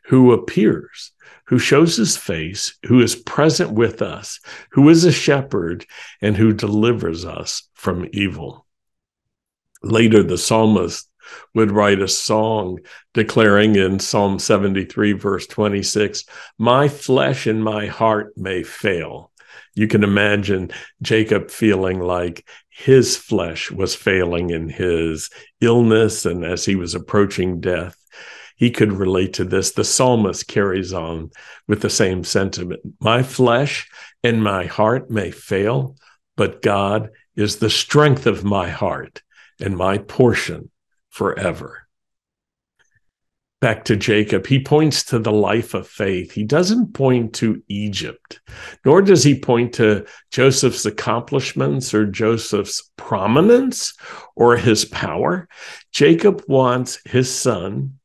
who 0.06 0.32
appears, 0.34 1.12
who 1.46 1.58
shows 1.58 1.96
his 1.96 2.16
face, 2.18 2.78
who 2.86 3.02
is 3.02 3.16
present 3.16 3.72
with 3.72 4.02
us, 4.02 4.40
who 4.72 4.90
is 4.90 5.04
a 5.04 5.12
shepherd, 5.12 5.86
and 6.22 6.38
who 6.38 6.54
delivers 6.54 7.26
us 7.26 7.68
from 7.74 8.08
evil. 8.12 8.67
Later, 9.84 10.24
the 10.24 10.38
psalmist 10.38 11.10
would 11.54 11.72
write 11.72 12.02
a 12.02 12.08
song 12.08 12.80
declaring 13.14 13.76
in 13.76 14.00
Psalm 14.00 14.40
73, 14.40 15.14
verse 15.14 15.48
26, 15.48 16.26
My 16.58 16.88
flesh 16.88 17.48
and 17.48 17.64
my 17.64 17.88
heart 17.88 18.34
may 18.38 18.64
fail. 18.64 19.32
You 19.76 19.88
can 19.88 20.04
imagine 20.04 20.72
Jacob 21.02 21.52
feeling 21.52 22.00
like 22.00 22.48
his 22.70 23.18
flesh 23.18 23.72
was 23.72 23.96
failing 23.96 24.50
in 24.50 24.70
his 24.70 25.30
illness 25.62 26.26
and 26.26 26.44
as 26.44 26.66
he 26.66 26.76
was 26.76 26.96
approaching 26.96 27.60
death. 27.60 27.96
He 28.56 28.72
could 28.72 28.92
relate 28.92 29.34
to 29.34 29.46
this. 29.46 29.72
The 29.72 29.84
psalmist 29.84 30.48
carries 30.48 30.94
on 30.94 31.30
with 31.68 31.82
the 31.82 31.92
same 31.92 32.24
sentiment. 32.24 32.82
My 33.00 33.22
flesh 33.22 33.88
and 34.24 34.44
my 34.44 34.66
heart 34.66 35.12
may 35.12 35.30
fail, 35.30 35.96
but 36.36 36.64
God 36.64 37.10
is 37.36 37.58
the 37.58 37.70
strength 37.70 38.26
of 38.26 38.44
my 38.44 38.70
heart 38.70 39.22
and 39.60 39.78
my 39.78 39.98
portion 39.98 40.70
forever 41.10 41.88
back 43.60 43.86
to 43.86 43.96
Jacob, 43.96 44.46
he 44.46 44.64
points 44.64 45.04
to 45.06 45.20
the 45.20 45.32
life 45.32 45.74
of 45.74 45.88
faith. 45.88 46.32
He 46.32 46.44
doesn't 46.44 46.94
point 46.94 47.34
to 47.36 47.62
Egypt, 47.68 48.40
nor 48.86 49.02
does 49.02 49.24
he 49.24 49.40
point 49.40 49.74
to 49.74 50.06
Joseph's 50.32 50.86
accomplishments 50.86 51.94
or 51.94 52.06
Joseph's 52.06 52.92
prominence 52.98 53.94
or 54.36 54.58
his 54.58 54.86
power. 54.86 55.48
Jacob 55.92 56.44
wants 56.48 57.00
his 57.06 57.34
son, 57.34 58.00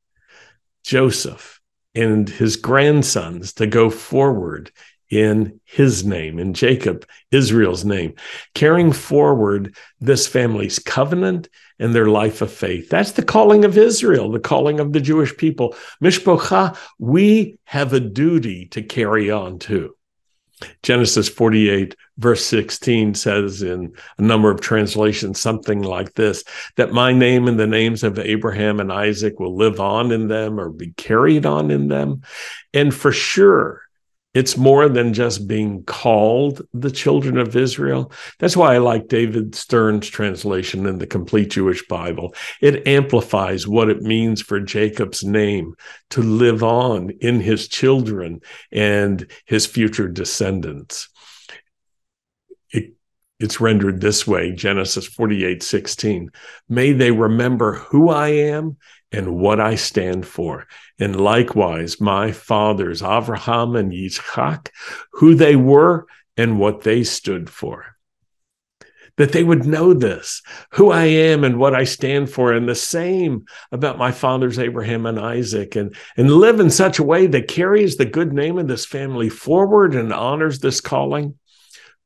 Joseph, 0.85 1.61
and 1.95 2.29
his 2.29 2.57
grandsons 2.57 3.53
to 3.55 3.67
go 3.67 3.91
forward 3.91 4.71
in 5.13 5.61
his 5.65 6.07
name, 6.07 6.39
in 6.39 6.55
Jacob, 6.55 7.07
Israel's 7.31 7.85
name, 7.85 8.15
carrying 8.55 8.93
forward 8.93 9.77
this 10.01 10.27
family's 10.27 10.79
covenant 10.79 11.51
and 11.79 11.95
their 11.95 12.07
life 12.07 12.41
of 12.41 12.51
faith. 12.51 12.89
That's 12.89 13.13
the 13.13 13.23
calling 13.23 13.67
of 13.67 13.77
Israel, 13.77 14.33
the 14.33 14.41
calling 14.41 14.81
of 14.81 14.95
the 14.95 15.03
Jewish 15.03 15.37
people. 15.37 15.77
Mishpocha, 16.03 16.79
we 16.99 17.59
have 17.65 17.93
a 17.93 18.01
duty 18.01 18.67
to 18.69 18.83
carry 18.83 19.31
on 19.31 19.59
too. 19.59 19.95
Genesis 20.83 21.29
48, 21.29 21.95
verse 22.17 22.47
16 22.47 23.15
says 23.15 23.63
in 23.63 23.93
a 24.17 24.23
number 24.23 24.51
of 24.51 24.63
translations 24.63 25.39
something 25.39 25.83
like 25.83 26.15
this 26.15 26.43
that 26.77 26.93
my 26.93 27.13
name 27.13 27.49
and 27.49 27.61
the 27.61 27.67
names 27.67 28.03
of 28.03 28.19
Abraham 28.19 28.81
and 28.81 28.91
Isaac 28.91 29.39
will 29.39 29.57
live 29.57 29.79
on 29.79 30.11
in 30.11 30.29
them 30.29 30.59
or 30.59 30.71
be 30.71 30.93
carried 30.93 31.45
on 31.45 31.71
in 31.71 31.89
them. 31.89 32.23
And 32.73 32.95
for 32.95 33.13
sure, 33.13 33.83
it's 34.35 34.57
more 34.57 34.89
than 34.89 35.13
just 35.13 35.47
being 35.47 35.85
called 35.85 36.63
the 36.73 36.91
children 36.91 37.37
of 37.37 37.55
Israel. 37.55 38.11
That's 38.39 38.57
why 38.57 38.75
I 38.75 38.79
like 38.79 39.09
David 39.09 39.55
Stern's 39.55 40.09
translation 40.09 40.87
in 40.87 40.99
the 40.99 41.07
Complete 41.07 41.51
Jewish 41.51 41.87
Bible. 41.87 42.35
It 42.61 42.87
amplifies 42.87 43.69
what 43.69 43.91
it 43.91 44.01
means 44.01 44.41
for 44.41 44.59
Jacob's 44.59 45.23
name 45.23 45.75
to 46.11 46.23
live 46.23 46.63
on 46.63 47.11
in 47.21 47.41
his 47.41 47.69
children 47.69 48.41
and 48.71 49.27
his 49.45 49.67
future 49.67 50.09
descendants. 50.09 51.11
It, 52.71 52.95
it's 53.39 53.61
rendered 53.61 54.01
this 54.01 54.27
way 54.27 54.53
Genesis 54.53 55.07
48 55.07 55.63
16. 55.63 56.31
May 56.71 56.93
they 56.93 57.11
remember 57.11 57.75
who 57.75 58.09
I 58.09 58.29
am 58.29 58.79
and 59.13 59.37
what 59.37 59.61
I 59.61 59.75
stand 59.75 60.27
for. 60.27 60.67
And 60.99 61.21
likewise, 61.21 62.01
my 62.01 62.33
fathers, 62.33 63.03
Avraham 63.03 63.79
and 63.79 63.93
Yitzchak, 63.93 64.69
who 65.13 65.35
they 65.35 65.57
were 65.57 66.07
and 66.37 66.59
what 66.59 66.83
they 66.83 67.05
stood 67.05 67.51
for. 67.51 67.97
That 69.19 69.33
they 69.33 69.45
would 69.45 69.67
know 69.67 69.93
this, 69.93 70.41
who 70.71 70.91
I 70.91 71.05
am 71.05 71.45
and 71.45 71.59
what 71.59 71.75
I 71.75 71.85
stand 71.85 72.31
for, 72.31 72.53
and 72.53 72.67
the 72.67 72.75
same 72.75 73.45
about 73.71 73.99
my 73.99 74.11
fathers, 74.11 74.59
Abraham 74.59 75.05
and 75.05 75.21
Isaac, 75.21 75.77
and, 75.77 75.95
and 76.17 76.31
live 76.31 76.61
in 76.61 76.71
such 76.71 76.99
a 76.99 77.05
way 77.05 77.27
that 77.27 77.47
carries 77.47 77.97
the 77.97 78.07
good 78.07 78.33
name 78.33 78.59
of 78.59 78.69
this 78.69 78.87
family 78.87 79.29
forward 79.29 79.95
and 79.95 80.15
honors 80.15 80.61
this 80.61 80.81
calling 80.81 81.35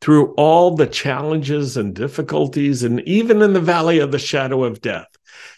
through 0.01 0.35
all 0.35 0.75
the 0.75 0.87
challenges 0.87 1.77
and 1.77 1.95
difficulties, 1.95 2.83
and 2.83 3.01
even 3.03 3.41
in 3.41 3.53
the 3.53 3.61
valley 3.61 4.01
of 4.01 4.11
the 4.11 4.19
shadow 4.19 4.65
of 4.65 4.81
death. 4.81 5.16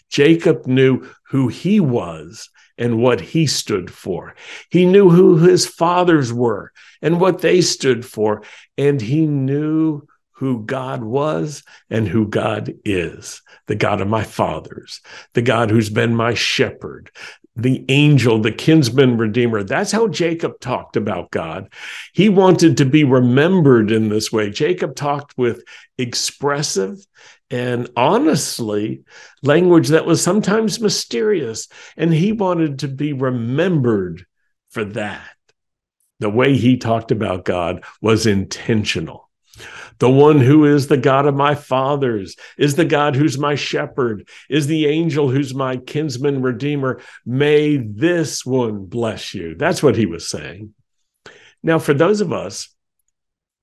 Jacob 0.08 0.66
knew 0.66 1.08
who 1.28 1.48
he 1.48 1.80
was 1.80 2.50
and 2.76 3.02
what 3.02 3.20
he 3.20 3.46
stood 3.46 3.90
for. 3.90 4.34
He 4.70 4.86
knew 4.86 5.10
who 5.10 5.38
his 5.38 5.66
fathers 5.66 6.32
were 6.32 6.72
and 7.02 7.20
what 7.20 7.40
they 7.40 7.60
stood 7.60 8.06
for. 8.06 8.42
And 8.76 9.00
he 9.00 9.26
knew 9.26 10.02
who 10.32 10.64
God 10.64 11.02
was 11.02 11.64
and 11.90 12.06
who 12.06 12.28
God 12.28 12.72
is 12.84 13.42
the 13.66 13.74
God 13.74 14.00
of 14.00 14.08
my 14.08 14.22
fathers, 14.22 15.00
the 15.34 15.42
God 15.42 15.70
who's 15.70 15.90
been 15.90 16.14
my 16.14 16.32
shepherd, 16.32 17.10
the 17.54 17.84
angel, 17.88 18.40
the 18.40 18.52
kinsman 18.52 19.18
redeemer. 19.18 19.62
That's 19.62 19.92
how 19.92 20.08
Jacob 20.08 20.60
talked 20.60 20.96
about 20.96 21.30
God. 21.30 21.70
He 22.14 22.28
wanted 22.28 22.76
to 22.78 22.84
be 22.84 23.04
remembered 23.04 23.90
in 23.90 24.08
this 24.08 24.32
way. 24.32 24.50
Jacob 24.50 24.94
talked 24.94 25.36
with 25.36 25.64
expressive 25.98 27.04
and 27.50 27.88
honestly 27.96 29.02
language 29.42 29.88
that 29.88 30.06
was 30.06 30.22
sometimes 30.22 30.80
mysterious. 30.80 31.68
And 31.96 32.12
he 32.12 32.32
wanted 32.32 32.80
to 32.80 32.88
be 32.88 33.12
remembered 33.12 34.26
for 34.70 34.84
that. 34.84 35.30
The 36.20 36.30
way 36.30 36.56
he 36.56 36.76
talked 36.76 37.10
about 37.10 37.44
God 37.44 37.84
was 38.02 38.26
intentional. 38.26 39.28
The 39.98 40.10
one 40.10 40.38
who 40.38 40.64
is 40.64 40.86
the 40.86 40.96
God 40.96 41.26
of 41.26 41.34
my 41.34 41.54
fathers, 41.54 42.36
is 42.56 42.76
the 42.76 42.84
God 42.84 43.16
who's 43.16 43.36
my 43.36 43.56
shepherd, 43.56 44.28
is 44.48 44.66
the 44.66 44.86
angel 44.86 45.28
who's 45.28 45.54
my 45.54 45.76
kinsman 45.76 46.40
redeemer. 46.42 47.00
May 47.26 47.78
this 47.78 48.46
one 48.46 48.86
bless 48.86 49.34
you. 49.34 49.56
That's 49.56 49.82
what 49.82 49.96
he 49.96 50.06
was 50.06 50.28
saying. 50.28 50.74
Now, 51.62 51.80
for 51.80 51.94
those 51.94 52.20
of 52.20 52.32
us 52.32 52.68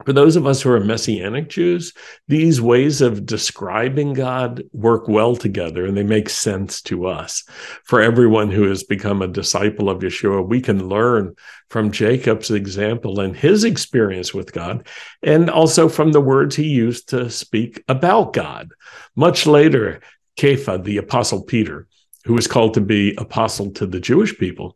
for 0.04 0.12
those 0.12 0.36
of 0.36 0.46
us 0.46 0.62
who 0.62 0.72
are 0.72 0.80
Messianic 0.80 1.48
Jews, 1.48 1.94
these 2.28 2.62
ways 2.62 3.02
of 3.02 3.25
describing 3.25 4.14
God 4.14 4.64
work 4.74 5.08
well 5.08 5.36
together 5.36 5.86
and 5.86 5.96
they 5.96 6.04
make 6.04 6.30
sense 6.30 6.82
to 6.84 7.08
us. 7.08 7.44
For 7.86 8.02
everyone 8.02 8.52
who 8.52 8.64
has 8.64 8.84
become 8.84 9.22
a 9.22 9.28
disciple 9.28 9.90
of 9.90 10.02
Yeshua, 10.02 10.48
we 10.48 10.60
can 10.60 10.90
learn 10.90 11.36
from 11.70 11.92
Jacob's 11.92 12.52
example 12.52 13.22
and 13.22 13.36
his 13.36 13.64
experience 13.64 14.34
with 14.34 14.52
God, 14.52 14.88
and 15.24 15.50
also 15.50 15.88
from 15.88 16.12
the 16.12 16.22
words 16.22 16.56
he 16.56 16.68
used 16.68 17.10
to 17.10 17.30
speak 17.30 17.84
about 17.88 18.34
God. 18.34 18.70
Much 19.16 19.48
later, 19.48 20.02
Kepha, 20.38 20.84
the 20.84 20.98
apostle 20.98 21.42
Peter, 21.42 21.88
who 22.25 22.34
was 22.34 22.48
called 22.48 22.74
to 22.74 22.82
be 22.82 23.16
apostle 23.18 23.72
to 23.72 23.88
the 23.88 24.00
Jewish 24.00 24.38
people, 24.38 24.75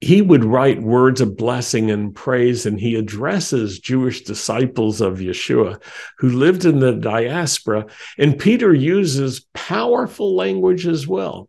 he 0.00 0.20
would 0.20 0.44
write 0.44 0.82
words 0.82 1.20
of 1.20 1.36
blessing 1.36 1.90
and 1.90 2.14
praise, 2.14 2.66
and 2.66 2.78
he 2.78 2.96
addresses 2.96 3.78
Jewish 3.78 4.22
disciples 4.22 5.00
of 5.00 5.18
Yeshua 5.18 5.82
who 6.18 6.28
lived 6.28 6.64
in 6.64 6.80
the 6.80 6.92
diaspora. 6.92 7.86
And 8.18 8.38
Peter 8.38 8.74
uses 8.74 9.46
powerful 9.54 10.36
language 10.36 10.86
as 10.86 11.06
well. 11.06 11.48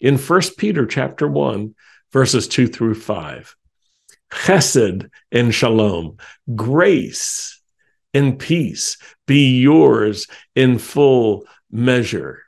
In 0.00 0.18
First 0.18 0.56
Peter 0.56 0.84
chapter 0.84 1.28
1, 1.28 1.74
verses 2.12 2.48
2 2.48 2.66
through 2.66 2.94
5. 2.94 3.56
Chesed 4.32 5.08
and 5.30 5.54
shalom, 5.54 6.16
grace 6.54 7.60
and 8.14 8.38
peace 8.38 8.96
be 9.26 9.60
yours 9.60 10.26
in 10.54 10.78
full 10.78 11.44
measure. 11.70 12.42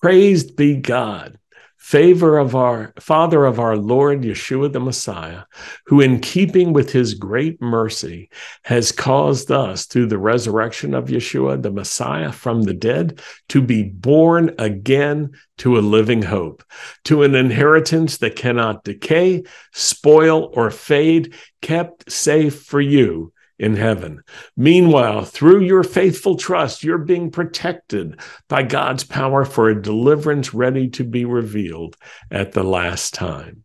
Praised 0.00 0.56
be 0.56 0.76
God 0.76 1.38
favor 1.80 2.36
of 2.36 2.54
our 2.54 2.92
Father 3.00 3.46
of 3.46 3.58
our 3.58 3.76
Lord 3.76 4.20
Yeshua 4.20 4.70
the 4.70 4.78
Messiah, 4.78 5.44
who, 5.86 6.00
in 6.02 6.20
keeping 6.20 6.74
with 6.74 6.92
his 6.92 7.14
great 7.14 7.60
mercy, 7.60 8.28
has 8.64 8.92
caused 8.92 9.50
us 9.50 9.86
through 9.86 10.06
the 10.06 10.18
resurrection 10.18 10.94
of 10.94 11.06
Yeshua 11.06 11.60
the 11.62 11.72
Messiah 11.72 12.32
from 12.32 12.62
the 12.62 12.74
dead 12.74 13.20
to 13.48 13.62
be 13.62 13.82
born 13.82 14.54
again 14.58 15.30
to 15.58 15.78
a 15.78 15.80
living 15.80 16.22
hope, 16.22 16.62
to 17.06 17.22
an 17.22 17.34
inheritance 17.34 18.18
that 18.18 18.36
cannot 18.36 18.84
decay, 18.84 19.42
spoil, 19.72 20.50
or 20.52 20.70
fade, 20.70 21.34
kept 21.62 22.12
safe 22.12 22.62
for 22.62 22.80
you 22.80 23.32
in 23.60 23.76
heaven. 23.76 24.22
Meanwhile, 24.56 25.26
through 25.26 25.60
your 25.60 25.82
faithful 25.84 26.36
trust, 26.36 26.82
you're 26.82 26.96
being 26.96 27.30
protected 27.30 28.18
by 28.48 28.62
God's 28.62 29.04
power 29.04 29.44
for 29.44 29.68
a 29.68 29.80
deliverance 29.80 30.54
ready 30.54 30.88
to 30.90 31.04
be 31.04 31.26
revealed 31.26 31.94
at 32.30 32.52
the 32.52 32.64
last 32.64 33.12
time. 33.12 33.62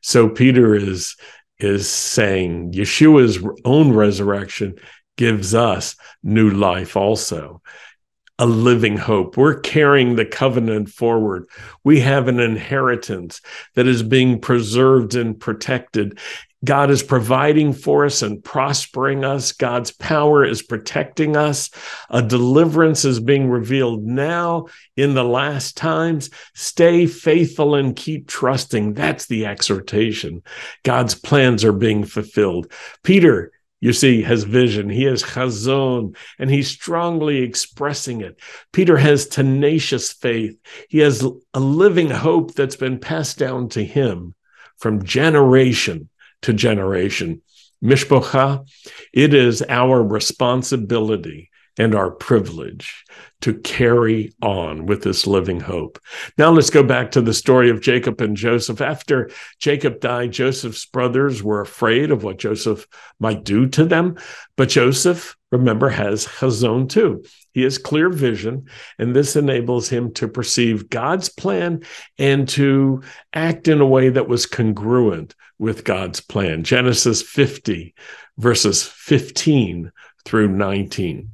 So 0.00 0.28
Peter 0.28 0.74
is 0.74 1.16
is 1.58 1.88
saying 1.88 2.72
Yeshua's 2.72 3.38
own 3.64 3.92
resurrection 3.92 4.76
gives 5.16 5.54
us 5.54 5.94
new 6.22 6.50
life 6.50 6.96
also 6.96 7.62
a 8.38 8.46
living 8.46 8.96
hope. 8.96 9.36
We're 9.36 9.60
carrying 9.60 10.16
the 10.16 10.24
covenant 10.24 10.88
forward. 10.88 11.48
We 11.84 12.00
have 12.00 12.28
an 12.28 12.40
inheritance 12.40 13.40
that 13.74 13.86
is 13.86 14.02
being 14.02 14.40
preserved 14.40 15.14
and 15.14 15.38
protected. 15.38 16.18
God 16.64 16.90
is 16.90 17.02
providing 17.02 17.72
for 17.72 18.04
us 18.04 18.22
and 18.22 18.42
prospering 18.42 19.24
us. 19.24 19.52
God's 19.52 19.90
power 19.90 20.44
is 20.44 20.62
protecting 20.62 21.36
us. 21.36 21.70
A 22.08 22.22
deliverance 22.22 23.04
is 23.04 23.18
being 23.18 23.50
revealed 23.50 24.04
now 24.04 24.66
in 24.96 25.14
the 25.14 25.24
last 25.24 25.76
times. 25.76 26.30
Stay 26.54 27.06
faithful 27.06 27.74
and 27.74 27.96
keep 27.96 28.28
trusting. 28.28 28.94
That's 28.94 29.26
the 29.26 29.46
exhortation. 29.46 30.42
God's 30.84 31.16
plans 31.16 31.64
are 31.64 31.72
being 31.72 32.04
fulfilled. 32.04 32.72
Peter, 33.02 33.52
you 33.82 33.92
see, 33.92 34.22
has 34.22 34.44
vision. 34.44 34.88
He 34.88 35.02
has 35.04 35.24
chazon, 35.24 36.16
and 36.38 36.48
he's 36.48 36.68
strongly 36.68 37.38
expressing 37.38 38.20
it. 38.20 38.38
Peter 38.70 38.96
has 38.96 39.26
tenacious 39.26 40.12
faith. 40.12 40.56
He 40.88 41.00
has 41.00 41.26
a 41.52 41.58
living 41.58 42.08
hope 42.08 42.54
that's 42.54 42.76
been 42.76 43.00
passed 43.00 43.38
down 43.38 43.70
to 43.70 43.84
him 43.84 44.36
from 44.78 45.04
generation 45.04 46.08
to 46.42 46.52
generation. 46.52 47.42
Mishpocha, 47.82 48.64
it 49.12 49.34
is 49.34 49.64
our 49.68 50.00
responsibility 50.00 51.50
and 51.78 51.94
our 51.94 52.10
privilege 52.10 53.04
to 53.40 53.54
carry 53.54 54.32
on 54.42 54.86
with 54.86 55.02
this 55.02 55.26
living 55.26 55.60
hope. 55.60 55.98
Now 56.36 56.50
let's 56.50 56.70
go 56.70 56.82
back 56.82 57.10
to 57.12 57.22
the 57.22 57.34
story 57.34 57.70
of 57.70 57.80
Jacob 57.80 58.20
and 58.20 58.36
Joseph. 58.36 58.80
After 58.80 59.30
Jacob 59.58 60.00
died, 60.00 60.32
Joseph's 60.32 60.86
brothers 60.86 61.42
were 61.42 61.60
afraid 61.60 62.10
of 62.10 62.24
what 62.24 62.38
Joseph 62.38 62.86
might 63.18 63.44
do 63.44 63.66
to 63.68 63.84
them. 63.84 64.16
But 64.56 64.68
Joseph, 64.68 65.36
remember, 65.50 65.88
has 65.88 66.26
chazon 66.26 66.88
too. 66.88 67.24
He 67.52 67.62
has 67.62 67.78
clear 67.78 68.08
vision, 68.08 68.66
and 68.98 69.14
this 69.14 69.36
enables 69.36 69.88
him 69.88 70.12
to 70.14 70.28
perceive 70.28 70.88
God's 70.88 71.28
plan 71.28 71.82
and 72.18 72.48
to 72.50 73.02
act 73.32 73.68
in 73.68 73.80
a 73.80 73.86
way 73.86 74.08
that 74.10 74.28
was 74.28 74.46
congruent 74.46 75.34
with 75.58 75.84
God's 75.84 76.20
plan. 76.20 76.64
Genesis 76.64 77.22
50, 77.22 77.94
verses 78.38 78.82
15 78.84 79.90
through 80.24 80.48
19. 80.48 81.30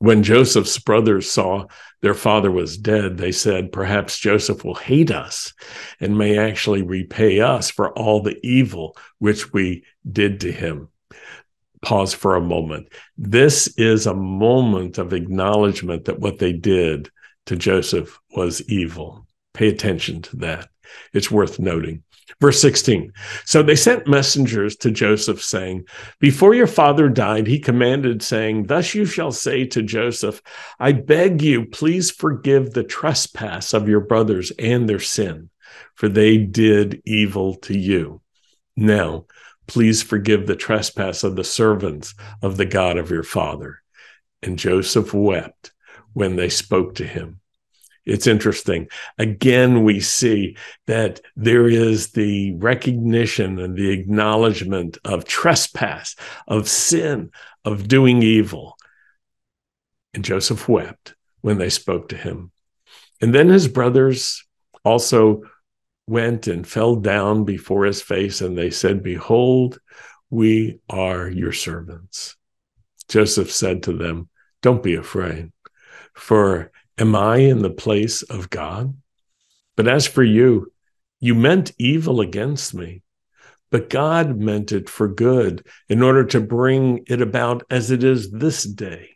When 0.00 0.22
Joseph's 0.22 0.78
brothers 0.78 1.30
saw 1.30 1.66
their 2.02 2.14
father 2.14 2.50
was 2.50 2.78
dead, 2.78 3.18
they 3.18 3.32
said, 3.32 3.72
Perhaps 3.72 4.18
Joseph 4.18 4.64
will 4.64 4.76
hate 4.76 5.10
us 5.10 5.52
and 6.00 6.16
may 6.16 6.38
actually 6.38 6.82
repay 6.82 7.40
us 7.40 7.70
for 7.70 7.90
all 7.98 8.22
the 8.22 8.38
evil 8.46 8.96
which 9.18 9.52
we 9.52 9.84
did 10.10 10.40
to 10.40 10.52
him. 10.52 10.88
Pause 11.82 12.14
for 12.14 12.36
a 12.36 12.40
moment. 12.40 12.88
This 13.16 13.68
is 13.76 14.06
a 14.06 14.14
moment 14.14 14.98
of 14.98 15.12
acknowledgement 15.12 16.04
that 16.04 16.20
what 16.20 16.38
they 16.38 16.52
did 16.52 17.10
to 17.46 17.56
Joseph 17.56 18.18
was 18.36 18.62
evil. 18.68 19.26
Pay 19.54 19.68
attention 19.68 20.22
to 20.22 20.36
that. 20.36 20.68
It's 21.12 21.30
worth 21.30 21.58
noting. 21.58 22.04
Verse 22.40 22.60
16. 22.60 23.12
So 23.44 23.62
they 23.62 23.76
sent 23.76 24.06
messengers 24.06 24.76
to 24.76 24.90
Joseph, 24.90 25.42
saying, 25.42 25.84
Before 26.20 26.54
your 26.54 26.66
father 26.66 27.08
died, 27.08 27.46
he 27.46 27.58
commanded, 27.58 28.22
saying, 28.22 28.66
Thus 28.66 28.94
you 28.94 29.04
shall 29.04 29.32
say 29.32 29.64
to 29.66 29.82
Joseph, 29.82 30.42
I 30.78 30.92
beg 30.92 31.42
you, 31.42 31.66
please 31.66 32.10
forgive 32.10 32.72
the 32.72 32.84
trespass 32.84 33.74
of 33.74 33.88
your 33.88 34.00
brothers 34.00 34.52
and 34.58 34.88
their 34.88 35.00
sin, 35.00 35.50
for 35.94 36.08
they 36.08 36.36
did 36.38 37.02
evil 37.04 37.54
to 37.56 37.76
you. 37.76 38.20
Now, 38.76 39.26
please 39.66 40.02
forgive 40.02 40.46
the 40.46 40.56
trespass 40.56 41.24
of 41.24 41.36
the 41.36 41.44
servants 41.44 42.14
of 42.42 42.56
the 42.56 42.66
God 42.66 42.96
of 42.96 43.10
your 43.10 43.22
father. 43.22 43.82
And 44.42 44.58
Joseph 44.58 45.12
wept 45.12 45.72
when 46.12 46.36
they 46.36 46.48
spoke 46.48 46.94
to 46.96 47.06
him. 47.06 47.40
It's 48.08 48.26
interesting. 48.26 48.88
Again, 49.18 49.84
we 49.84 50.00
see 50.00 50.56
that 50.86 51.20
there 51.36 51.68
is 51.68 52.12
the 52.12 52.54
recognition 52.54 53.58
and 53.58 53.76
the 53.76 53.90
acknowledgement 53.90 54.96
of 55.04 55.26
trespass, 55.26 56.16
of 56.46 56.68
sin, 56.68 57.30
of 57.66 57.86
doing 57.86 58.22
evil. 58.22 58.76
And 60.14 60.24
Joseph 60.24 60.68
wept 60.68 61.14
when 61.42 61.58
they 61.58 61.68
spoke 61.68 62.08
to 62.08 62.16
him. 62.16 62.50
And 63.20 63.34
then 63.34 63.50
his 63.50 63.68
brothers 63.68 64.42
also 64.84 65.42
went 66.06 66.46
and 66.46 66.66
fell 66.66 66.96
down 66.96 67.44
before 67.44 67.84
his 67.84 68.00
face, 68.00 68.40
and 68.40 68.56
they 68.56 68.70
said, 68.70 69.02
Behold, 69.02 69.78
we 70.30 70.80
are 70.88 71.28
your 71.28 71.52
servants. 71.52 72.36
Joseph 73.08 73.52
said 73.52 73.82
to 73.82 73.92
them, 73.92 74.30
Don't 74.62 74.82
be 74.82 74.94
afraid, 74.94 75.52
for 76.14 76.72
Am 76.98 77.14
I 77.14 77.38
in 77.38 77.60
the 77.60 77.70
place 77.70 78.22
of 78.22 78.50
God? 78.50 78.96
But 79.76 79.86
as 79.86 80.06
for 80.06 80.24
you, 80.24 80.72
you 81.20 81.34
meant 81.34 81.72
evil 81.78 82.20
against 82.20 82.74
me, 82.74 83.02
but 83.70 83.90
God 83.90 84.38
meant 84.38 84.72
it 84.72 84.88
for 84.88 85.06
good 85.06 85.66
in 85.88 86.02
order 86.02 86.24
to 86.24 86.40
bring 86.40 87.04
it 87.06 87.20
about 87.20 87.64
as 87.70 87.90
it 87.90 88.02
is 88.02 88.30
this 88.30 88.64
day 88.64 89.10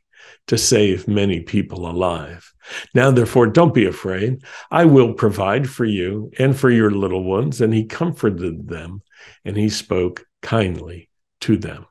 to 0.47 0.59
save 0.59 1.09
many 1.09 1.40
people 1.40 1.88
alive. 1.88 2.53
Now, 2.95 3.11
therefore, 3.11 3.47
don't 3.47 3.75
be 3.75 3.87
afraid. 3.87 4.42
I 4.71 4.85
will 4.85 5.14
provide 5.14 5.68
for 5.68 5.85
you 5.85 6.31
and 6.38 6.59
for 6.59 6.71
your 6.71 6.90
little 6.90 7.25
ones. 7.25 7.61
And 7.61 7.73
he 7.73 7.85
comforted 7.85 8.68
them 8.68 9.03
and 9.45 9.57
he 9.57 9.68
spoke 9.68 10.25
kindly 10.42 11.09
to 11.42 11.57
them. 11.57 11.87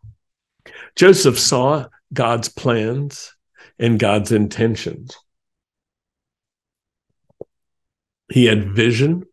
Joseph 0.96 1.40
saw 1.40 1.88
God's 2.14 2.50
plans 2.50 3.34
and 3.80 4.00
God's 4.00 4.32
intentions. 4.32 5.18
He 8.32 8.46
had 8.46 8.74
vision. 8.74 9.24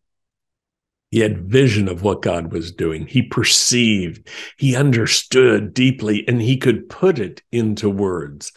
He 1.10 1.20
had 1.20 1.48
vision 1.50 1.88
of 1.88 2.02
what 2.02 2.20
God 2.20 2.52
was 2.52 2.70
doing. 2.70 3.06
He 3.06 3.22
perceived, 3.22 4.28
he 4.58 4.76
understood 4.76 5.72
deeply, 5.72 6.26
and 6.28 6.42
he 6.42 6.58
could 6.58 6.90
put 6.90 7.18
it 7.18 7.42
into 7.50 7.88
words. 7.88 8.52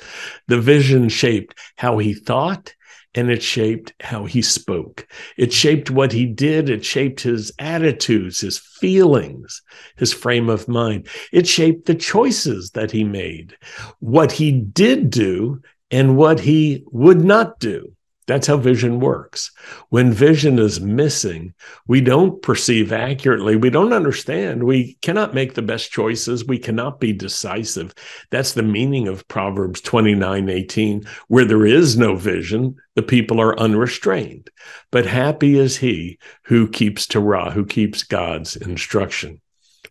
The 0.48 0.60
vision 0.60 1.08
shaped 1.08 1.58
how 1.78 2.00
he 2.00 2.14
thought 2.14 2.74
and 3.14 3.30
it 3.30 3.44
shaped 3.44 3.94
how 4.00 4.26
he 4.26 4.42
spoke. 4.42 5.08
It 5.38 5.52
shaped 5.52 5.92
what 5.92 6.14
he 6.14 6.26
did. 6.26 6.70
It 6.70 6.86
shaped 6.86 7.22
his 7.22 7.52
attitudes, 7.60 8.40
his 8.40 8.58
feelings, 8.58 9.62
his 9.98 10.14
frame 10.14 10.50
of 10.50 10.68
mind. 10.68 11.08
It 11.32 11.48
shaped 11.48 11.86
the 11.86 11.96
choices 11.96 12.72
that 12.72 12.92
he 12.92 13.04
made, 13.04 13.58
what 14.00 14.32
he 14.32 14.52
did 14.52 15.10
do, 15.10 15.62
and 15.90 16.16
what 16.16 16.40
he 16.40 16.84
would 16.88 17.24
not 17.24 17.60
do. 17.60 17.94
That's 18.32 18.48
how 18.48 18.56
vision 18.56 19.02
works. 19.02 19.52
When 19.90 20.14
vision 20.14 20.58
is 20.58 20.80
missing, 20.80 21.54
we 21.86 22.00
don't 22.00 22.42
perceive 22.42 22.94
accurately. 22.94 23.58
We 23.58 23.70
don't 23.70 23.92
understand. 23.92 24.64
We 24.64 24.94
cannot 25.02 25.34
make 25.34 25.54
the 25.54 25.62
best 25.62 25.92
choices. 25.92 26.46
We 26.46 26.58
cannot 26.58 27.02
be 27.02 27.12
decisive. 27.12 27.94
That's 28.30 28.54
the 28.54 28.64
meaning 28.64 29.10
of 29.10 29.28
Proverbs 29.28 29.82
29 29.82 30.48
18. 30.48 31.04
Where 31.28 31.44
there 31.44 31.66
is 31.66 31.98
no 31.98 32.16
vision, 32.16 32.78
the 32.96 33.04
people 33.04 33.42
are 33.42 33.60
unrestrained. 33.60 34.50
But 34.92 35.06
happy 35.06 35.58
is 35.58 35.76
he 35.76 36.18
who 36.44 36.70
keeps 36.70 37.08
Torah, 37.08 37.52
who 37.52 37.66
keeps 37.66 38.04
God's 38.04 38.56
instruction. 38.56 39.42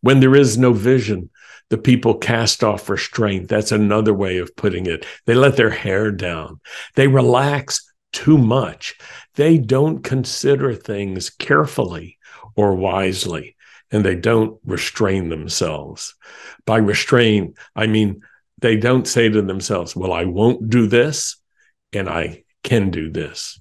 When 0.01 0.21
there 0.21 0.35
is 0.35 0.57
no 0.57 0.73
vision, 0.73 1.29
the 1.69 1.77
people 1.77 2.15
cast 2.15 2.65
off 2.65 2.89
restraint. 2.89 3.51
That's 3.51 3.71
another 3.71 4.15
way 4.15 4.39
of 4.39 4.57
putting 4.57 4.87
it. 4.87 5.05
They 5.27 5.35
let 5.35 5.59
their 5.59 5.69
hair 5.69 6.11
down. 6.11 6.61
They 6.95 7.07
relax 7.07 7.90
too 8.13 8.39
much. 8.39 8.97
They 9.35 9.59
don't 9.59 10.03
consider 10.03 10.75
things 10.75 11.31
carefully 11.31 12.19
or 12.57 12.75
wisely, 12.75 13.57
and 13.91 14.05
they 14.05 14.17
don't 14.17 14.61
restrain 14.65 15.29
themselves. 15.29 16.15
By 16.67 16.79
restrain, 16.79 17.55
I 17.75 17.87
mean 17.87 18.23
they 18.61 18.77
don't 18.77 19.07
say 19.07 19.29
to 19.29 19.43
themselves, 19.43 19.97
Well, 19.97 20.13
I 20.13 20.25
won't 20.25 20.69
do 20.69 20.87
this, 20.87 21.37
and 21.93 22.09
I 22.09 22.45
can 22.63 22.91
do 22.91 23.11
this. 23.11 23.61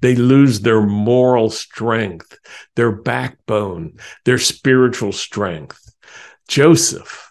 They 0.00 0.14
lose 0.14 0.60
their 0.60 0.82
moral 0.82 1.50
strength, 1.50 2.38
their 2.76 2.92
backbone, 2.92 3.98
their 4.24 4.38
spiritual 4.38 5.12
strength. 5.12 5.80
Joseph, 6.48 7.29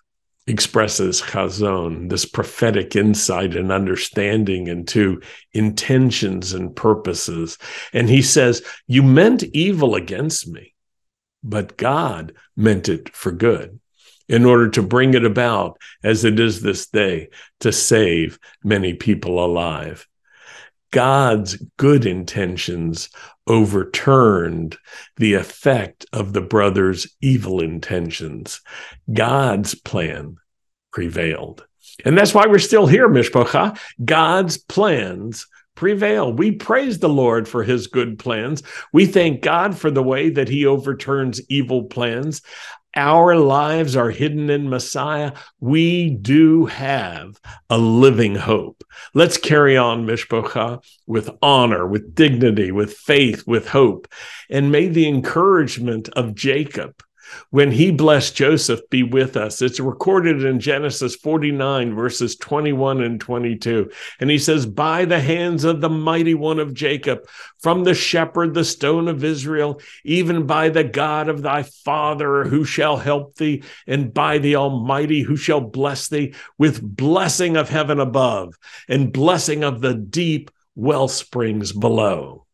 expresses 0.49 1.21
chazon, 1.21 2.09
this 2.09 2.25
prophetic 2.25 2.95
insight 2.95 3.55
and 3.55 3.71
understanding 3.71 4.67
into 4.67 5.21
intentions 5.53 6.53
and 6.53 6.75
purposes. 6.75 7.57
And 7.93 8.09
he 8.09 8.21
says, 8.21 8.63
You 8.87 9.03
meant 9.03 9.43
evil 9.53 9.95
against 9.95 10.47
me, 10.47 10.73
but 11.43 11.77
God 11.77 12.33
meant 12.57 12.89
it 12.89 13.15
for 13.15 13.31
good 13.31 13.79
in 14.27 14.45
order 14.45 14.69
to 14.69 14.81
bring 14.81 15.13
it 15.13 15.23
about 15.23 15.77
as 16.03 16.25
it 16.25 16.39
is 16.39 16.61
this 16.61 16.87
day 16.87 17.29
to 17.59 17.71
save 17.71 18.39
many 18.63 18.93
people 18.93 19.43
alive. 19.43 20.07
God's 20.91 21.55
good 21.77 22.05
intentions 22.05 23.09
overturned 23.47 24.77
the 25.17 25.35
effect 25.35 26.05
of 26.13 26.33
the 26.33 26.41
brother's 26.41 27.15
evil 27.21 27.61
intentions. 27.61 28.61
God's 29.11 29.75
plan 29.75 30.37
prevailed. 30.91 31.65
And 32.05 32.17
that's 32.17 32.33
why 32.33 32.45
we're 32.47 32.59
still 32.59 32.87
here, 32.87 33.09
Mishpacha. 33.09 33.77
God's 34.03 34.57
plans 34.57 35.47
prevail. 35.75 36.33
We 36.33 36.51
praise 36.51 36.99
the 36.99 37.09
Lord 37.09 37.47
for 37.47 37.63
his 37.63 37.87
good 37.87 38.19
plans. 38.19 38.63
We 38.91 39.05
thank 39.05 39.41
God 39.41 39.77
for 39.77 39.89
the 39.89 40.03
way 40.03 40.29
that 40.29 40.49
he 40.49 40.65
overturns 40.65 41.41
evil 41.49 41.83
plans. 41.83 42.41
Our 42.95 43.35
lives 43.35 43.95
are 43.95 44.09
hidden 44.09 44.49
in 44.49 44.69
Messiah. 44.69 45.33
We 45.59 46.09
do 46.09 46.65
have 46.65 47.39
a 47.69 47.77
living 47.77 48.35
hope. 48.35 48.83
Let's 49.13 49.37
carry 49.37 49.77
on, 49.77 50.05
Mishpocha, 50.05 50.83
with 51.05 51.29
honor, 51.41 51.87
with 51.87 52.15
dignity, 52.15 52.71
with 52.71 52.93
faith, 52.93 53.43
with 53.45 53.67
hope. 53.67 54.07
And 54.49 54.71
may 54.71 54.87
the 54.87 55.07
encouragement 55.07 56.09
of 56.09 56.33
Jacob 56.33 57.03
when 57.49 57.71
he 57.71 57.91
blessed 57.91 58.35
Joseph 58.35 58.81
be 58.89 59.03
with 59.03 59.37
us. 59.37 59.61
It's 59.61 59.79
recorded 59.79 60.43
in 60.43 60.59
Genesis 60.59 61.15
49, 61.15 61.95
verses 61.95 62.35
21 62.35 63.01
and 63.01 63.19
22. 63.19 63.89
And 64.19 64.29
he 64.29 64.37
says, 64.37 64.65
By 64.65 65.05
the 65.05 65.19
hands 65.19 65.63
of 65.63 65.81
the 65.81 65.89
mighty 65.89 66.33
one 66.33 66.59
of 66.59 66.73
Jacob, 66.73 67.27
from 67.59 67.83
the 67.83 67.93
shepherd, 67.93 68.53
the 68.53 68.63
stone 68.63 69.07
of 69.07 69.23
Israel, 69.23 69.81
even 70.03 70.45
by 70.45 70.69
the 70.69 70.83
God 70.83 71.29
of 71.29 71.41
thy 71.41 71.63
father 71.63 72.43
who 72.45 72.63
shall 72.63 72.97
help 72.97 73.35
thee, 73.35 73.63
and 73.87 74.13
by 74.13 74.37
the 74.37 74.55
Almighty 74.55 75.21
who 75.21 75.35
shall 75.35 75.61
bless 75.61 76.07
thee 76.07 76.33
with 76.57 76.81
blessing 76.81 77.57
of 77.57 77.69
heaven 77.69 77.99
above 77.99 78.57
and 78.87 79.13
blessing 79.13 79.63
of 79.63 79.81
the 79.81 79.93
deep 79.93 80.51
well 80.75 81.07
springs 81.07 81.73
below. 81.73 82.45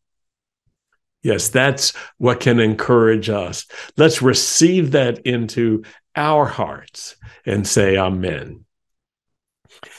Yes, 1.26 1.48
that's 1.48 1.92
what 2.18 2.38
can 2.38 2.60
encourage 2.60 3.28
us. 3.28 3.66
Let's 3.96 4.22
receive 4.22 4.92
that 4.92 5.26
into 5.26 5.82
our 6.14 6.44
hearts 6.46 7.16
and 7.44 7.66
say, 7.66 7.96
Amen. 7.96 8.65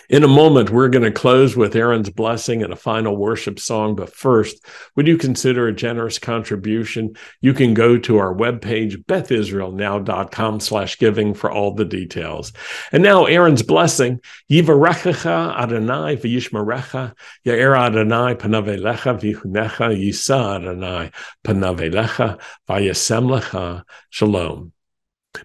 In 0.09 0.23
a 0.23 0.27
moment, 0.27 0.69
we're 0.69 0.89
going 0.89 1.03
to 1.03 1.11
close 1.11 1.57
with 1.57 1.75
Aaron's 1.75 2.09
blessing 2.09 2.63
and 2.63 2.71
a 2.71 2.77
final 2.77 3.17
worship 3.17 3.59
song. 3.59 3.95
But 3.95 4.13
first, 4.13 4.65
would 4.95 5.07
you 5.07 5.17
consider 5.17 5.67
a 5.67 5.73
generous 5.73 6.17
contribution? 6.17 7.15
You 7.41 7.53
can 7.53 7.73
go 7.73 7.97
to 7.97 8.17
our 8.17 8.33
webpage, 8.33 9.03
bethisraelnow.com 9.05 10.59
slash 10.61 10.97
giving 10.97 11.33
for 11.33 11.51
all 11.51 11.73
the 11.73 11.85
details. 11.85 12.53
And 12.91 13.03
now 13.03 13.25
Aaron's 13.25 13.63
blessing, 13.63 14.21
Yivarechecha 14.49 15.57
Adonai 15.57 16.15
v'yishmarecha, 16.17 17.13
Ya'er 17.45 17.77
Adonai 17.77 18.35
panavelecha 18.35 19.19
v'chunecha, 19.19 19.97
Yisa 19.97 20.55
Adonai 20.55 21.11
panavelecha 21.45 22.39
v'yasem 22.69 23.83
Shalom. 24.09 24.71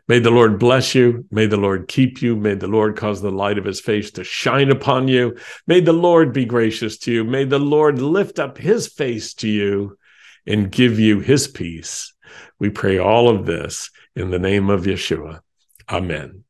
May 0.08 0.18
the 0.18 0.30
Lord 0.30 0.58
bless 0.58 0.94
you. 0.94 1.26
May 1.30 1.46
the 1.46 1.56
Lord 1.56 1.88
keep 1.88 2.22
you. 2.22 2.36
May 2.36 2.54
the 2.54 2.66
Lord 2.66 2.96
cause 2.96 3.20
the 3.20 3.30
light 3.30 3.58
of 3.58 3.64
his 3.64 3.80
face 3.80 4.10
to 4.12 4.24
shine 4.24 4.70
upon 4.70 5.08
you. 5.08 5.36
May 5.66 5.80
the 5.80 5.92
Lord 5.92 6.32
be 6.32 6.44
gracious 6.44 6.98
to 6.98 7.12
you. 7.12 7.24
May 7.24 7.44
the 7.44 7.58
Lord 7.58 8.00
lift 8.00 8.38
up 8.38 8.58
his 8.58 8.88
face 8.88 9.34
to 9.34 9.48
you 9.48 9.96
and 10.46 10.70
give 10.70 10.98
you 10.98 11.20
his 11.20 11.48
peace. 11.48 12.12
We 12.58 12.70
pray 12.70 12.98
all 12.98 13.28
of 13.28 13.46
this 13.46 13.90
in 14.14 14.30
the 14.30 14.38
name 14.38 14.70
of 14.70 14.82
Yeshua. 14.82 15.40
Amen. 15.88 16.44